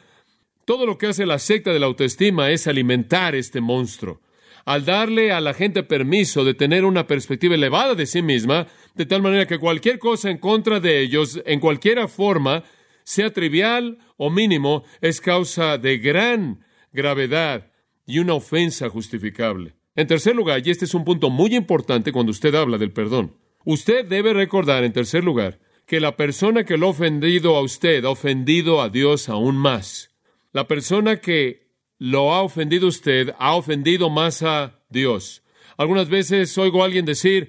Todo 0.64 0.86
lo 0.86 0.96
que 0.96 1.08
hace 1.08 1.26
la 1.26 1.38
secta 1.38 1.72
de 1.72 1.78
la 1.78 1.86
autoestima 1.86 2.50
es 2.50 2.66
alimentar 2.66 3.34
este 3.34 3.60
monstruo. 3.60 4.20
Al 4.64 4.86
darle 4.86 5.30
a 5.30 5.42
la 5.42 5.52
gente 5.52 5.82
permiso 5.82 6.42
de 6.42 6.54
tener 6.54 6.86
una 6.86 7.06
perspectiva 7.06 7.54
elevada 7.54 7.94
de 7.94 8.06
sí 8.06 8.22
misma, 8.22 8.66
de 8.94 9.04
tal 9.04 9.20
manera 9.20 9.46
que 9.46 9.58
cualquier 9.58 9.98
cosa 9.98 10.30
en 10.30 10.38
contra 10.38 10.80
de 10.80 11.00
ellos, 11.00 11.42
en 11.44 11.60
cualquier 11.60 12.08
forma, 12.08 12.64
sea 13.02 13.30
trivial 13.30 13.98
o 14.16 14.30
mínimo, 14.30 14.84
es 15.02 15.20
causa 15.20 15.76
de 15.76 15.98
gran 15.98 16.64
gravedad 16.92 17.70
y 18.06 18.18
una 18.18 18.34
ofensa 18.34 18.88
justificable. 18.88 19.74
En 19.96 20.06
tercer 20.06 20.34
lugar, 20.34 20.60
y 20.64 20.70
este 20.70 20.84
es 20.84 20.94
un 20.94 21.04
punto 21.04 21.30
muy 21.30 21.54
importante 21.54 22.12
cuando 22.12 22.32
usted 22.32 22.54
habla 22.54 22.78
del 22.78 22.92
perdón, 22.92 23.32
Usted 23.64 24.04
debe 24.04 24.34
recordar, 24.34 24.84
en 24.84 24.92
tercer 24.92 25.24
lugar, 25.24 25.58
que 25.86 25.98
la 25.98 26.16
persona 26.16 26.64
que 26.64 26.76
lo 26.76 26.88
ha 26.88 26.90
ofendido 26.90 27.56
a 27.56 27.62
usted 27.62 28.04
ha 28.04 28.10
ofendido 28.10 28.82
a 28.82 28.90
Dios 28.90 29.30
aún 29.30 29.56
más. 29.56 30.10
La 30.52 30.68
persona 30.68 31.16
que 31.16 31.66
lo 31.98 32.34
ha 32.34 32.42
ofendido 32.42 32.86
a 32.86 32.90
usted 32.90 33.34
ha 33.38 33.54
ofendido 33.54 34.10
más 34.10 34.42
a 34.42 34.82
Dios. 34.90 35.42
Algunas 35.78 36.10
veces 36.10 36.56
oigo 36.58 36.82
a 36.82 36.84
alguien 36.84 37.06
decir, 37.06 37.48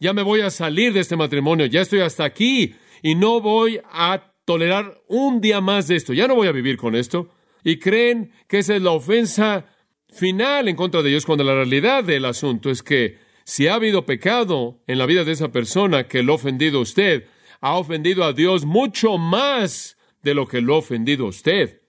ya 0.00 0.12
me 0.12 0.22
voy 0.22 0.40
a 0.40 0.50
salir 0.50 0.92
de 0.92 1.00
este 1.00 1.16
matrimonio, 1.16 1.66
ya 1.66 1.82
estoy 1.82 2.00
hasta 2.00 2.24
aquí 2.24 2.74
y 3.00 3.14
no 3.14 3.40
voy 3.40 3.80
a 3.84 4.32
tolerar 4.44 5.00
un 5.06 5.40
día 5.40 5.60
más 5.60 5.86
de 5.86 5.94
esto, 5.94 6.12
ya 6.12 6.26
no 6.26 6.34
voy 6.34 6.48
a 6.48 6.52
vivir 6.52 6.76
con 6.76 6.96
esto. 6.96 7.30
Y 7.62 7.78
creen 7.78 8.32
que 8.48 8.58
esa 8.58 8.74
es 8.74 8.82
la 8.82 8.90
ofensa 8.90 9.66
final 10.12 10.68
en 10.68 10.76
contra 10.76 11.02
de 11.02 11.10
Dios, 11.10 11.26
cuando 11.26 11.44
la 11.44 11.54
realidad 11.54 12.04
del 12.04 12.24
asunto 12.24 12.70
es 12.70 12.82
que 12.82 13.18
si 13.44 13.66
ha 13.66 13.74
habido 13.74 14.06
pecado 14.06 14.82
en 14.86 14.98
la 14.98 15.06
vida 15.06 15.24
de 15.24 15.32
esa 15.32 15.50
persona 15.50 16.06
que 16.06 16.22
lo 16.22 16.32
ha 16.32 16.36
ofendido 16.36 16.78
a 16.78 16.82
usted, 16.82 17.26
ha 17.60 17.76
ofendido 17.76 18.24
a 18.24 18.32
Dios 18.32 18.64
mucho 18.64 19.18
más 19.18 19.96
de 20.22 20.34
lo 20.34 20.46
que 20.46 20.60
lo 20.60 20.74
ha 20.74 20.78
ofendido 20.78 21.26
a 21.26 21.30
usted. 21.30 21.82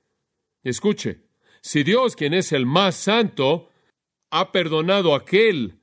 Escuche, 0.63 1.21
si 1.61 1.83
Dios, 1.83 2.15
quien 2.15 2.33
es 2.33 2.51
el 2.51 2.65
más 2.65 2.95
santo, 2.95 3.69
ha 4.31 4.51
perdonado 4.51 5.13
a 5.13 5.19
aquel 5.19 5.79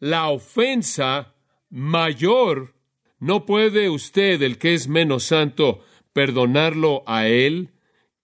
la 0.00 0.28
ofensa 0.28 1.34
mayor, 1.70 2.74
¿no 3.18 3.46
puede 3.46 3.90
usted, 3.90 4.42
el 4.42 4.58
que 4.58 4.74
es 4.74 4.88
menos 4.88 5.24
santo, 5.24 5.84
perdonarlo 6.12 7.02
a 7.06 7.28
él, 7.28 7.70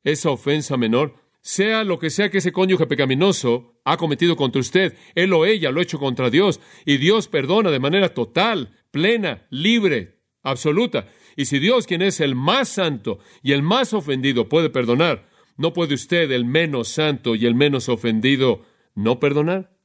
esa 0.02 0.30
ofensa 0.30 0.76
menor? 0.76 1.23
Sea 1.44 1.84
lo 1.84 1.98
que 1.98 2.08
sea 2.08 2.30
que 2.30 2.38
ese 2.38 2.52
cónyuge 2.52 2.86
pecaminoso 2.86 3.78
ha 3.84 3.98
cometido 3.98 4.34
contra 4.34 4.62
usted, 4.62 4.96
él 5.14 5.30
o 5.34 5.44
ella 5.44 5.70
lo 5.70 5.80
ha 5.80 5.82
hecho 5.82 5.98
contra 5.98 6.30
Dios, 6.30 6.58
y 6.86 6.96
Dios 6.96 7.28
perdona 7.28 7.70
de 7.70 7.78
manera 7.78 8.14
total, 8.14 8.72
plena, 8.90 9.46
libre, 9.50 10.22
absoluta. 10.42 11.06
Y 11.36 11.44
si 11.44 11.58
Dios, 11.58 11.86
quien 11.86 12.00
es 12.00 12.20
el 12.20 12.34
más 12.34 12.70
santo 12.70 13.18
y 13.42 13.52
el 13.52 13.62
más 13.62 13.92
ofendido, 13.92 14.48
puede 14.48 14.70
perdonar, 14.70 15.28
¿no 15.58 15.74
puede 15.74 15.92
usted, 15.92 16.30
el 16.32 16.46
menos 16.46 16.88
santo 16.88 17.34
y 17.34 17.44
el 17.44 17.54
menos 17.54 17.90
ofendido, 17.90 18.62
no 18.94 19.20
perdonar? 19.20 19.76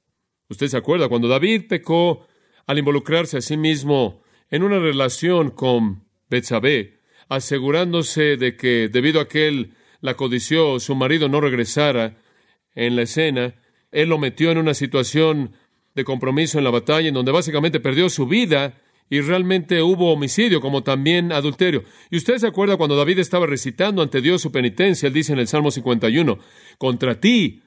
Usted 0.47 0.67
se 0.67 0.77
acuerda 0.77 1.09
cuando 1.09 1.27
David 1.27 1.63
pecó 1.67 2.25
al 2.67 2.79
involucrarse 2.79 3.37
a 3.37 3.41
sí 3.41 3.57
mismo 3.57 4.23
en 4.49 4.63
una 4.63 4.79
relación 4.79 5.51
con 5.51 6.05
Betsabé, 6.29 7.01
asegurándose 7.27 8.37
de 8.37 8.55
que 8.55 8.87
debido 8.87 9.19
a 9.19 9.23
aquel 9.23 9.73
la 10.01 10.15
codició, 10.15 10.79
su 10.79 10.96
marido 10.96 11.29
no 11.29 11.41
regresara 11.41 12.18
en 12.75 12.96
la 12.96 13.03
escena, 13.03 13.56
él 13.91 14.10
lo 14.10 14.18
metió 14.18 14.51
en 14.51 14.58
una 14.58 14.74
situación 14.74 15.53
de 15.96 16.03
compromiso 16.03 16.58
en 16.58 16.63
la 16.63 16.70
batalla, 16.70 17.08
en 17.08 17.13
donde 17.13 17.32
básicamente 17.32 17.79
perdió 17.79 18.10
su 18.10 18.27
vida 18.27 18.79
y 19.10 19.22
realmente 19.22 19.82
hubo 19.82 20.13
homicidio, 20.13 20.62
como 20.62 20.84
también 20.84 21.32
adulterio. 21.32 21.84
Y 22.12 22.18
usted 22.18 22.38
se 22.38 22.48
acuerda 22.48 22.77
cuando 22.77 22.96
David 22.96 23.20
estaba 23.20 23.48
recitando 23.48 24.01
ante 24.01 24.22
Dios 24.22 24.41
su 24.41 24.51
penitencia, 24.51 25.08
él 25.08 25.13
dice 25.13 25.34
en 25.34 25.39
el 25.39 25.48
Salmo 25.48 25.72
51, 25.72 26.38
contra 26.77 27.20
ti 27.20 27.63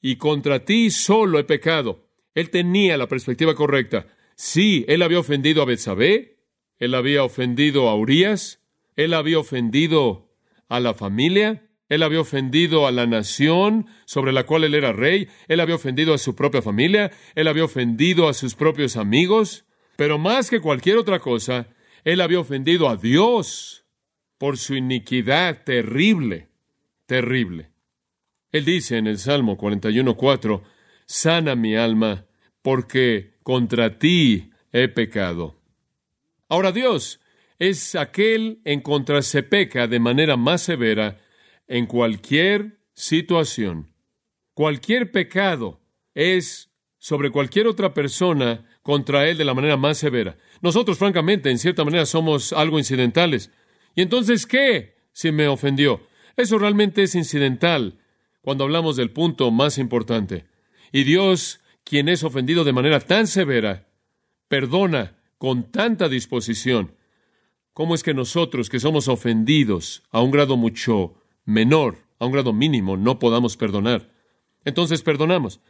y 0.00 0.16
contra 0.16 0.64
ti 0.64 0.90
solo 0.90 1.38
he 1.38 1.44
pecado. 1.44 2.08
Él 2.34 2.48
tenía 2.48 2.96
la 2.96 3.08
perspectiva 3.08 3.54
correcta. 3.54 4.06
Sí, 4.34 4.86
él 4.88 5.02
había 5.02 5.18
ofendido 5.18 5.60
a 5.60 5.66
Betsabé, 5.66 6.38
él 6.78 6.94
había 6.94 7.24
ofendido 7.24 7.88
a 7.90 7.94
Urias, 7.94 8.62
él 8.96 9.12
había 9.12 9.38
ofendido 9.38 10.29
a 10.70 10.80
la 10.80 10.94
familia, 10.94 11.66
él 11.90 12.04
había 12.04 12.20
ofendido 12.20 12.86
a 12.86 12.92
la 12.92 13.06
nación 13.06 13.86
sobre 14.06 14.32
la 14.32 14.44
cual 14.46 14.64
él 14.64 14.74
era 14.74 14.92
rey, 14.92 15.28
él 15.48 15.60
había 15.60 15.74
ofendido 15.74 16.14
a 16.14 16.18
su 16.18 16.34
propia 16.34 16.62
familia, 16.62 17.10
él 17.34 17.48
había 17.48 17.64
ofendido 17.64 18.28
a 18.28 18.32
sus 18.32 18.54
propios 18.54 18.96
amigos, 18.96 19.66
pero 19.96 20.16
más 20.16 20.48
que 20.48 20.60
cualquier 20.60 20.96
otra 20.96 21.18
cosa, 21.18 21.66
él 22.04 22.20
había 22.20 22.38
ofendido 22.38 22.88
a 22.88 22.96
Dios 22.96 23.84
por 24.38 24.56
su 24.56 24.76
iniquidad 24.76 25.64
terrible, 25.64 26.48
terrible. 27.06 27.70
Él 28.52 28.64
dice 28.64 28.96
en 28.96 29.08
el 29.08 29.18
Salmo 29.18 29.58
41.4, 29.58 30.62
sana 31.06 31.56
mi 31.56 31.74
alma, 31.74 32.26
porque 32.62 33.34
contra 33.42 33.98
ti 33.98 34.50
he 34.72 34.86
pecado. 34.88 35.60
Ahora 36.48 36.70
Dios 36.70 37.19
es 37.60 37.94
aquel 37.94 38.60
en 38.64 38.80
contra 38.80 39.20
se 39.22 39.42
peca 39.42 39.86
de 39.86 40.00
manera 40.00 40.36
más 40.36 40.62
severa 40.62 41.18
en 41.68 41.86
cualquier 41.86 42.80
situación. 42.94 43.92
Cualquier 44.54 45.12
pecado 45.12 45.80
es 46.14 46.70
sobre 46.98 47.30
cualquier 47.30 47.66
otra 47.66 47.92
persona 47.94 48.66
contra 48.82 49.28
él 49.28 49.36
de 49.36 49.44
la 49.44 49.54
manera 49.54 49.76
más 49.76 49.98
severa. 49.98 50.38
Nosotros, 50.62 50.98
francamente, 50.98 51.50
en 51.50 51.58
cierta 51.58 51.84
manera 51.84 52.06
somos 52.06 52.54
algo 52.54 52.78
incidentales. 52.78 53.50
¿Y 53.94 54.02
entonces 54.02 54.46
qué? 54.46 54.96
si 55.12 55.32
me 55.32 55.48
ofendió. 55.48 56.00
Eso 56.36 56.58
realmente 56.58 57.02
es 57.02 57.14
incidental 57.14 57.98
cuando 58.40 58.64
hablamos 58.64 58.96
del 58.96 59.10
punto 59.10 59.50
más 59.50 59.76
importante. 59.76 60.46
Y 60.92 61.04
Dios, 61.04 61.60
quien 61.84 62.08
es 62.08 62.24
ofendido 62.24 62.64
de 62.64 62.72
manera 62.72 63.00
tan 63.00 63.26
severa, 63.26 63.86
perdona 64.48 65.18
con 65.36 65.70
tanta 65.70 66.08
disposición. 66.08 66.94
¿Cómo 67.72 67.94
es 67.94 68.02
que 68.02 68.14
nosotros, 68.14 68.68
que 68.68 68.80
somos 68.80 69.08
ofendidos 69.08 70.02
a 70.10 70.20
un 70.20 70.30
grado 70.30 70.56
mucho 70.56 71.14
menor, 71.44 71.98
a 72.18 72.26
un 72.26 72.32
grado 72.32 72.52
mínimo, 72.52 72.96
no 72.96 73.18
podamos 73.18 73.56
perdonar? 73.56 74.10
Entonces 74.64 75.02
perdonamos. 75.02 75.60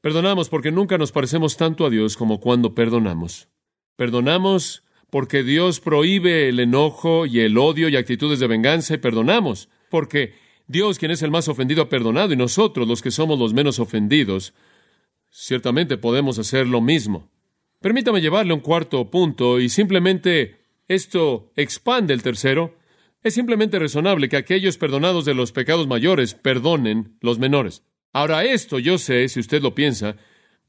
Perdonamos 0.00 0.48
porque 0.48 0.70
nunca 0.70 0.98
nos 0.98 1.12
parecemos 1.12 1.56
tanto 1.56 1.86
a 1.86 1.90
Dios 1.90 2.16
como 2.16 2.40
cuando 2.40 2.74
perdonamos. 2.74 3.48
Perdonamos 3.96 4.84
porque 5.10 5.42
Dios 5.42 5.80
prohíbe 5.80 6.48
el 6.48 6.60
enojo 6.60 7.26
y 7.26 7.40
el 7.40 7.56
odio 7.56 7.88
y 7.88 7.96
actitudes 7.96 8.40
de 8.40 8.46
venganza 8.46 8.94
y 8.94 8.98
perdonamos 8.98 9.68
porque 9.90 10.34
Dios, 10.66 10.98
quien 10.98 11.10
es 11.10 11.22
el 11.22 11.30
más 11.30 11.48
ofendido, 11.48 11.82
ha 11.82 11.88
perdonado 11.88 12.32
y 12.32 12.36
nosotros, 12.36 12.88
los 12.88 13.02
que 13.02 13.10
somos 13.10 13.38
los 13.38 13.52
menos 13.52 13.78
ofendidos, 13.78 14.54
ciertamente 15.30 15.98
podemos 15.98 16.38
hacer 16.38 16.66
lo 16.66 16.80
mismo. 16.80 17.30
Permítame 17.80 18.20
llevarle 18.20 18.54
un 18.54 18.60
cuarto 18.60 19.10
punto 19.10 19.60
y 19.60 19.68
simplemente 19.68 20.63
esto 20.88 21.52
expande 21.56 22.14
el 22.14 22.22
tercero. 22.22 22.76
Es 23.22 23.34
simplemente 23.34 23.78
razonable 23.78 24.28
que 24.28 24.36
aquellos 24.36 24.76
perdonados 24.76 25.24
de 25.24 25.34
los 25.34 25.52
pecados 25.52 25.86
mayores 25.86 26.34
perdonen 26.34 27.16
los 27.20 27.38
menores. 27.38 27.82
Ahora 28.12 28.44
esto, 28.44 28.78
yo 28.78 28.98
sé, 28.98 29.28
si 29.28 29.40
usted 29.40 29.62
lo 29.62 29.74
piensa, 29.74 30.16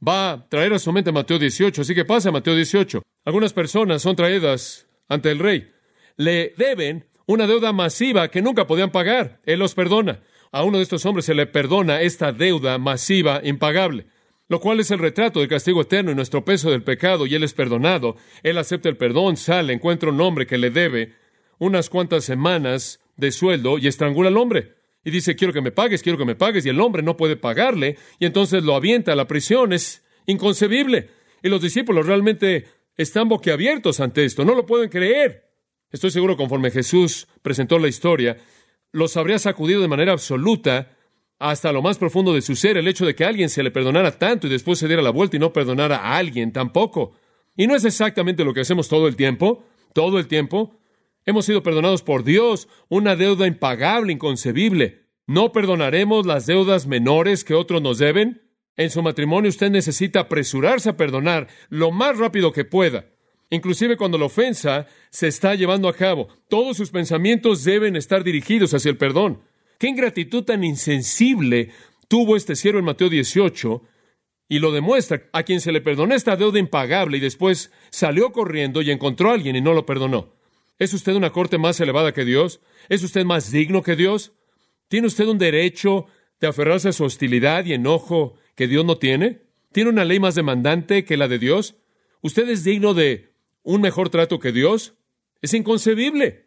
va 0.05 0.31
a 0.31 0.49
traer 0.49 0.73
a 0.73 0.79
su 0.79 0.91
mente 0.91 1.11
Mateo 1.11 1.37
18, 1.37 1.81
así 1.81 1.93
que 1.93 2.05
pasa 2.05 2.29
a 2.29 2.31
Mateo 2.31 2.55
18. 2.55 3.01
Algunas 3.25 3.53
personas 3.53 4.01
son 4.01 4.15
traídas 4.15 4.87
ante 5.07 5.31
el 5.31 5.39
rey. 5.39 5.71
Le 6.17 6.53
deben 6.57 7.05
una 7.27 7.47
deuda 7.47 7.73
masiva 7.73 8.29
que 8.29 8.41
nunca 8.41 8.67
podían 8.67 8.91
pagar. 8.91 9.41
Él 9.45 9.59
los 9.59 9.75
perdona. 9.75 10.21
A 10.51 10.63
uno 10.63 10.77
de 10.77 10.83
estos 10.83 11.05
hombres 11.05 11.25
se 11.25 11.35
le 11.35 11.47
perdona 11.47 12.01
esta 12.01 12.31
deuda 12.31 12.77
masiva 12.77 13.41
impagable, 13.43 14.07
lo 14.47 14.59
cual 14.59 14.79
es 14.79 14.91
el 14.91 14.99
retrato 14.99 15.39
del 15.39 15.49
castigo 15.49 15.81
eterno 15.81 16.11
y 16.11 16.15
nuestro 16.15 16.45
peso 16.45 16.69
del 16.69 16.83
pecado, 16.83 17.25
y 17.25 17.35
él 17.35 17.43
es 17.43 17.53
perdonado. 17.53 18.15
Él 18.43 18.57
acepta 18.57 18.89
el 18.89 18.97
perdón, 18.97 19.37
sale, 19.37 19.73
encuentra 19.73 20.09
un 20.09 20.21
hombre 20.21 20.45
que 20.45 20.57
le 20.57 20.69
debe 20.69 21.13
unas 21.57 21.89
cuantas 21.89 22.25
semanas 22.25 22.99
de 23.15 23.31
sueldo 23.31 23.77
y 23.77 23.87
estrangula 23.87 24.29
al 24.29 24.37
hombre. 24.37 24.75
Y 25.03 25.11
dice, 25.11 25.35
quiero 25.35 25.53
que 25.53 25.61
me 25.61 25.71
pagues, 25.71 26.01
quiero 26.01 26.17
que 26.17 26.25
me 26.25 26.35
pagues, 26.35 26.65
y 26.65 26.69
el 26.69 26.79
hombre 26.79 27.03
no 27.03 27.17
puede 27.17 27.37
pagarle, 27.37 27.97
y 28.19 28.25
entonces 28.25 28.63
lo 28.63 28.75
avienta 28.75 29.13
a 29.13 29.15
la 29.15 29.27
prisión. 29.27 29.71
Es 29.71 30.03
inconcebible. 30.25 31.09
Y 31.43 31.49
los 31.49 31.61
discípulos 31.61 32.07
realmente 32.07 32.65
están 32.97 33.29
boquiabiertos 33.29 33.99
ante 33.99 34.25
esto, 34.25 34.45
no 34.45 34.55
lo 34.55 34.65
pueden 34.65 34.89
creer. 34.89 35.45
Estoy 35.91 36.11
seguro, 36.11 36.35
conforme 36.37 36.71
Jesús 36.71 37.27
presentó 37.41 37.77
la 37.77 37.87
historia, 37.87 38.37
los 38.91 39.17
habría 39.17 39.39
sacudido 39.39 39.81
de 39.81 39.87
manera 39.87 40.13
absoluta 40.13 40.97
hasta 41.39 41.71
lo 41.71 41.81
más 41.81 41.97
profundo 41.97 42.33
de 42.33 42.41
su 42.41 42.55
ser 42.55 42.77
el 42.77 42.87
hecho 42.87 43.05
de 43.05 43.15
que 43.15 43.25
alguien 43.25 43.49
se 43.49 43.63
le 43.63 43.71
perdonara 43.71 44.17
tanto 44.17 44.47
y 44.47 44.49
después 44.49 44.79
se 44.79 44.87
diera 44.87 45.01
la 45.01 45.09
vuelta 45.09 45.35
y 45.35 45.39
no 45.39 45.53
perdonara 45.53 45.97
a 45.97 46.17
alguien 46.17 46.51
tampoco. 46.51 47.13
Y 47.57 47.67
no 47.67 47.75
es 47.75 47.85
exactamente 47.85 48.43
lo 48.43 48.53
que 48.53 48.61
hacemos 48.61 48.87
todo 48.87 49.07
el 49.07 49.15
tiempo, 49.15 49.63
todo 49.93 50.19
el 50.19 50.27
tiempo. 50.27 50.77
Hemos 51.25 51.45
sido 51.45 51.63
perdonados 51.63 52.03
por 52.03 52.23
Dios, 52.23 52.67
una 52.89 53.15
deuda 53.15 53.47
impagable, 53.47 54.13
inconcebible. 54.13 55.05
¿No 55.27 55.51
perdonaremos 55.51 56.25
las 56.25 56.45
deudas 56.45 56.85
menores 56.85 57.43
que 57.43 57.55
otros 57.55 57.81
nos 57.81 57.97
deben? 57.97 58.43
En 58.77 58.89
su 58.89 59.01
matrimonio 59.01 59.49
usted 59.49 59.71
necesita 59.71 60.21
apresurarse 60.21 60.89
a 60.89 60.97
perdonar 60.97 61.47
lo 61.69 61.91
más 61.91 62.17
rápido 62.17 62.51
que 62.51 62.65
pueda. 62.65 63.05
Inclusive 63.49 63.95
cuando 63.95 64.17
la 64.17 64.25
ofensa 64.25 64.87
se 65.09 65.27
está 65.27 65.55
llevando 65.55 65.87
a 65.87 65.93
cabo, 65.93 66.27
todos 66.49 66.77
sus 66.77 66.91
pensamientos 66.91 67.63
deben 67.63 67.95
estar 67.95 68.23
dirigidos 68.23 68.73
hacia 68.73 68.89
el 68.89 68.97
perdón. 68.97 69.41
Qué 69.77 69.87
ingratitud 69.87 70.43
tan 70.43 70.63
insensible 70.63 71.71
tuvo 72.07 72.35
este 72.35 72.55
siervo 72.55 72.79
en 72.79 72.85
Mateo 72.85 73.09
18 73.09 73.81
y 74.47 74.59
lo 74.59 74.71
demuestra 74.71 75.23
a 75.33 75.43
quien 75.43 75.59
se 75.59 75.71
le 75.71 75.81
perdonó 75.81 76.13
esta 76.15 76.35
deuda 76.35 76.59
impagable 76.59 77.17
y 77.17 77.19
después 77.19 77.71
salió 77.89 78.31
corriendo 78.31 78.81
y 78.81 78.91
encontró 78.91 79.31
a 79.31 79.33
alguien 79.33 79.55
y 79.55 79.61
no 79.61 79.73
lo 79.73 79.85
perdonó. 79.85 80.33
¿Es 80.77 80.93
usted 80.93 81.13
una 81.13 81.31
corte 81.31 81.57
más 81.57 81.79
elevada 81.79 82.13
que 82.13 82.25
Dios? 82.25 82.61
¿Es 82.89 83.01
usted 83.03 83.25
más 83.25 83.51
digno 83.51 83.81
que 83.81 83.95
Dios? 83.95 84.33
¿Tiene 84.87 85.07
usted 85.07 85.25
un 85.27 85.37
derecho 85.37 86.05
de 86.39 86.47
aferrarse 86.47 86.89
a 86.89 86.93
su 86.93 87.05
hostilidad 87.05 87.65
y 87.65 87.73
enojo 87.73 88.35
que 88.55 88.67
Dios 88.67 88.85
no 88.85 88.97
tiene? 88.97 89.41
¿Tiene 89.71 89.89
una 89.89 90.05
ley 90.05 90.19
más 90.19 90.35
demandante 90.35 91.05
que 91.05 91.17
la 91.17 91.27
de 91.27 91.39
Dios? 91.39 91.75
¿Usted 92.21 92.47
es 92.49 92.63
digno 92.63 92.93
de 92.93 93.33
un 93.63 93.81
mejor 93.81 94.09
trato 94.09 94.39
que 94.39 94.51
Dios? 94.51 94.95
Es 95.41 95.53
inconcebible. 95.53 96.45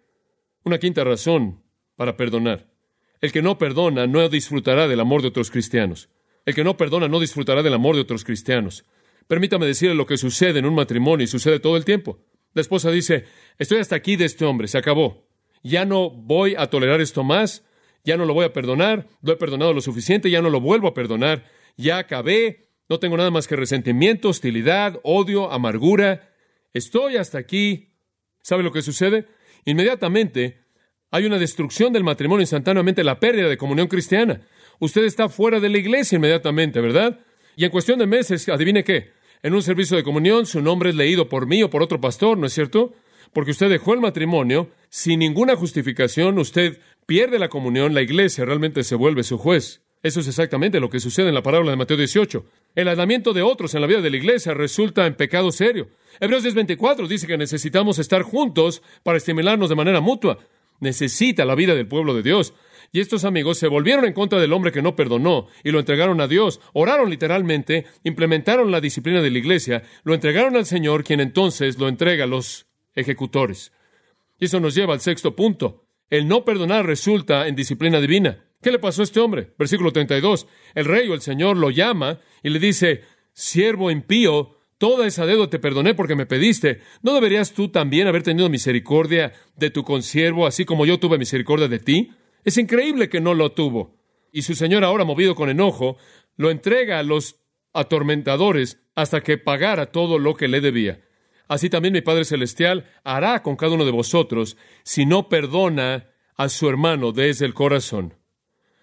Una 0.64 0.79
quinta 0.79 1.05
razón 1.05 1.62
para 1.97 2.17
perdonar. 2.17 2.78
El 3.20 3.33
que 3.33 3.42
no 3.42 3.59
perdona 3.59 4.07
no 4.07 4.28
disfrutará 4.28 4.88
del 4.88 5.00
amor 5.00 5.22
de 5.22 5.28
otros 5.28 5.50
cristianos. 5.50 6.09
El 6.46 6.54
que 6.54 6.64
no 6.64 6.76
perdona 6.76 7.09
no 7.09 7.20
disfrutará 7.20 7.62
del 7.62 7.74
amor 7.74 7.94
de 7.94 8.02
otros 8.02 8.24
cristianos. 8.24 8.85
Permítame 9.26 9.66
decirle 9.66 9.94
lo 9.94 10.07
que 10.07 10.16
sucede 10.16 10.59
en 10.59 10.66
un 10.66 10.74
matrimonio 10.74 11.24
y 11.24 11.26
sucede 11.26 11.61
todo 11.61 11.76
el 11.76 11.85
tiempo. 11.85 12.18
La 12.54 12.62
esposa 12.62 12.90
dice, 12.90 13.24
estoy 13.59 13.78
hasta 13.78 13.96
aquí 13.96 14.16
de 14.16 14.24
este 14.24 14.44
hombre, 14.44 14.68
se 14.68 14.78
acabó. 14.78 15.28
Ya 15.62 15.85
no 15.85 16.11
voy 16.11 16.54
a 16.57 16.68
tolerar 16.68 17.00
esto 17.00 17.24
más, 17.24 17.64
ya 18.04 18.16
no 18.16 18.24
lo 18.24 18.33
voy 18.33 18.46
a 18.46 18.52
perdonar, 18.52 19.09
lo 19.20 19.33
he 19.33 19.37
perdonado 19.37 19.74
lo 19.74 19.81
suficiente, 19.81 20.31
ya 20.31 20.40
no 20.40 20.48
lo 20.48 20.61
vuelvo 20.61 20.88
a 20.88 20.94
perdonar, 20.94 21.44
ya 21.76 21.98
acabé, 21.98 22.70
no 22.88 22.98
tengo 22.98 23.16
nada 23.16 23.31
más 23.31 23.46
que 23.46 23.57
resentimiento, 23.57 24.31
hostilidad, 24.31 24.98
odio, 25.02 25.52
amargura, 25.52 26.28
Estoy 26.72 27.16
hasta 27.16 27.38
aquí. 27.38 27.94
¿Sabe 28.42 28.62
lo 28.62 28.72
que 28.72 28.83
sucede? 28.83 29.26
Inmediatamente 29.64 30.67
hay 31.11 31.25
una 31.27 31.38
destrucción 31.38 31.92
del 31.92 32.05
matrimonio, 32.05 32.42
instantáneamente 32.42 33.05
la 33.05 33.18
pérdida 33.18 33.49
de 33.49 33.57
comunión 33.57 33.88
cristiana. 33.88 34.42
Usted 34.79 35.05
está 35.05 35.29
fuera 35.29 35.61
de 35.61 35.68
la 35.68 35.79
iglesia 35.79 36.16
inmediatamente, 36.16 36.81
¿verdad? 36.81 37.21
Y 37.57 37.64
en 37.64 37.71
cuestión 37.71 37.99
de 37.99 38.07
meses, 38.07 38.49
adivine 38.49 38.85
qué, 38.85 39.12
en 39.42 39.55
un 39.55 39.62
servicio 39.62 39.97
de 39.97 40.03
comunión 40.03 40.47
su 40.47 40.61
nombre 40.61 40.90
es 40.90 40.97
leído 40.97 41.29
por 41.29 41.47
mí 41.47 41.62
o 41.62 41.71
por 41.71 41.83
otro 41.83 42.01
pastor, 42.01 42.38
¿no 42.38 42.47
es 42.47 42.53
cierto? 42.53 42.92
Porque 43.33 43.51
usted 43.51 43.68
dejó 43.68 43.94
el 43.94 44.01
matrimonio 44.01 44.71
sin 44.88 45.21
ninguna 45.21 45.57
justificación, 45.57 46.38
usted 46.38 46.81
pierde 47.07 47.38
la 47.38 47.49
comunión, 47.49 47.94
la 47.94 48.03
iglesia 48.03 48.44
realmente 48.44 48.85
se 48.85 48.94
vuelve 48.94 49.23
su 49.23 49.38
juez. 49.38 49.83
Eso 50.03 50.21
es 50.21 50.29
exactamente 50.29 50.79
lo 50.79 50.90
que 50.90 51.01
sucede 51.01 51.29
en 51.29 51.35
la 51.35 51.42
parábola 51.42 51.73
de 51.73 51.77
Mateo 51.77 51.97
18. 51.97 52.44
El 52.77 52.88
aislamiento 52.88 53.33
de 53.33 53.42
otros 53.42 53.75
en 53.75 53.81
la 53.81 53.88
vida 53.88 54.01
de 54.01 54.11
la 54.11 54.16
iglesia 54.16 54.55
resulta 54.55 55.07
en 55.07 55.16
pecado 55.16 55.51
serio. 55.51 55.88
Hebreos 56.21 56.44
10:24 56.44 57.09
dice 57.09 57.27
que 57.27 57.37
necesitamos 57.37 57.99
estar 57.99 58.23
juntos 58.23 58.83
para 59.03 59.18
estimularnos 59.18 59.68
de 59.68 59.75
manera 59.75 60.01
mutua. 60.01 60.38
Necesita 60.81 61.45
la 61.45 61.55
vida 61.55 61.75
del 61.75 61.88
pueblo 61.88 62.14
de 62.14 62.23
Dios. 62.23 62.55
Y 62.93 63.01
estos 63.01 63.25
amigos 63.25 63.59
se 63.59 63.69
volvieron 63.69 64.07
en 64.07 64.12
contra 64.12 64.41
del 64.41 64.53
hombre 64.53 64.73
que 64.73 64.83
no 64.83 64.97
perdonó 64.97 65.49
y 65.62 65.71
lo 65.71 65.79
entregaron 65.79 66.21
a 66.21 66.29
Dios. 66.29 66.61
Oraron 66.73 67.11
literalmente, 67.11 67.87
implementaron 68.05 68.71
la 68.71 68.81
disciplina 68.81 69.21
de 69.21 69.31
la 69.31 69.38
iglesia, 69.38 69.83
lo 70.05 70.14
entregaron 70.14 70.57
al 70.57 70.64
Señor, 70.64 71.05
quien 71.05 71.21
entonces 71.21 71.79
lo 71.79 71.88
entrega 71.88 72.25
a 72.25 72.29
los 72.29 72.67
ejecutores. 72.95 73.73
Y 74.38 74.47
eso 74.47 74.61
nos 74.61 74.75
lleva 74.75 74.95
al 74.95 75.01
sexto 75.01 75.37
punto. 75.37 75.85
El 76.09 76.27
no 76.27 76.45
perdonar 76.45 76.87
resulta 76.87 77.47
en 77.47 77.57
disciplina 77.57 78.01
divina. 78.01 78.45
¿Qué 78.62 78.73
le 78.73 78.79
pasó 78.79 79.03
a 79.03 79.05
este 79.05 79.21
hombre? 79.21 79.53
Versículo 79.59 79.93
32. 79.93 80.47
El 80.75 80.85
rey 80.87 81.09
o 81.09 81.14
el 81.14 81.21
Señor 81.21 81.57
lo 81.57 81.71
llama 81.71 82.21
y 82.43 82.49
le 82.49 82.59
dice, 82.59 83.03
siervo 83.33 83.91
impío, 83.91 84.58
toda 84.79 85.07
esa 85.07 85.27
deuda 85.27 85.51
te 85.51 85.59
perdoné 85.59 85.95
porque 85.95 86.14
me 86.14 86.27
pediste. 86.27 86.81
¿No 87.03 87.12
deberías 87.12 87.53
tú 87.53 87.69
también 87.69 88.07
haber 88.07 88.23
tenido 88.23 88.49
misericordia 88.49 89.33
de 89.57 89.71
tu 89.71 89.85
consiervo, 89.85 90.47
así 90.47 90.64
como 90.64 90.87
yo 90.87 90.99
tuve 90.99 91.19
misericordia 91.19 91.69
de 91.69 91.81
ti? 91.81 92.12
Es 92.45 92.57
increíble 92.57 93.09
que 93.09 93.21
no 93.21 93.35
lo 93.35 93.53
tuvo. 93.53 93.97
Y 94.33 94.43
su 94.43 94.55
Señor 94.55 94.85
ahora, 94.85 95.05
movido 95.05 95.35
con 95.35 95.51
enojo, 95.51 95.97
lo 96.37 96.51
entrega 96.51 96.99
a 96.99 97.03
los 97.03 97.41
atormentadores 97.73 98.81
hasta 98.95 99.21
que 99.21 99.38
pagara 99.38 99.87
todo 99.87 100.19
lo 100.19 100.35
que 100.35 100.49
le 100.49 100.61
debía. 100.61 101.01
Así 101.49 101.71
también 101.71 101.95
mi 101.95 102.03
Padre 102.03 102.25
Celestial 102.25 102.85
hará 103.05 103.43
con 103.43 103.57
cada 103.57 103.73
uno 103.73 103.85
de 103.85 103.91
vosotros 103.91 104.57
si 104.85 105.07
no 105.07 105.29
perdona 105.29 106.11
a 106.37 106.49
su 106.49 106.69
hermano 106.69 107.12
desde 107.12 107.47
el 107.47 107.55
corazón. 107.55 108.14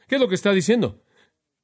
¿Qué 0.08 0.16
es 0.16 0.22
lo 0.22 0.28
que 0.28 0.36
está 0.36 0.52
diciendo? 0.52 1.04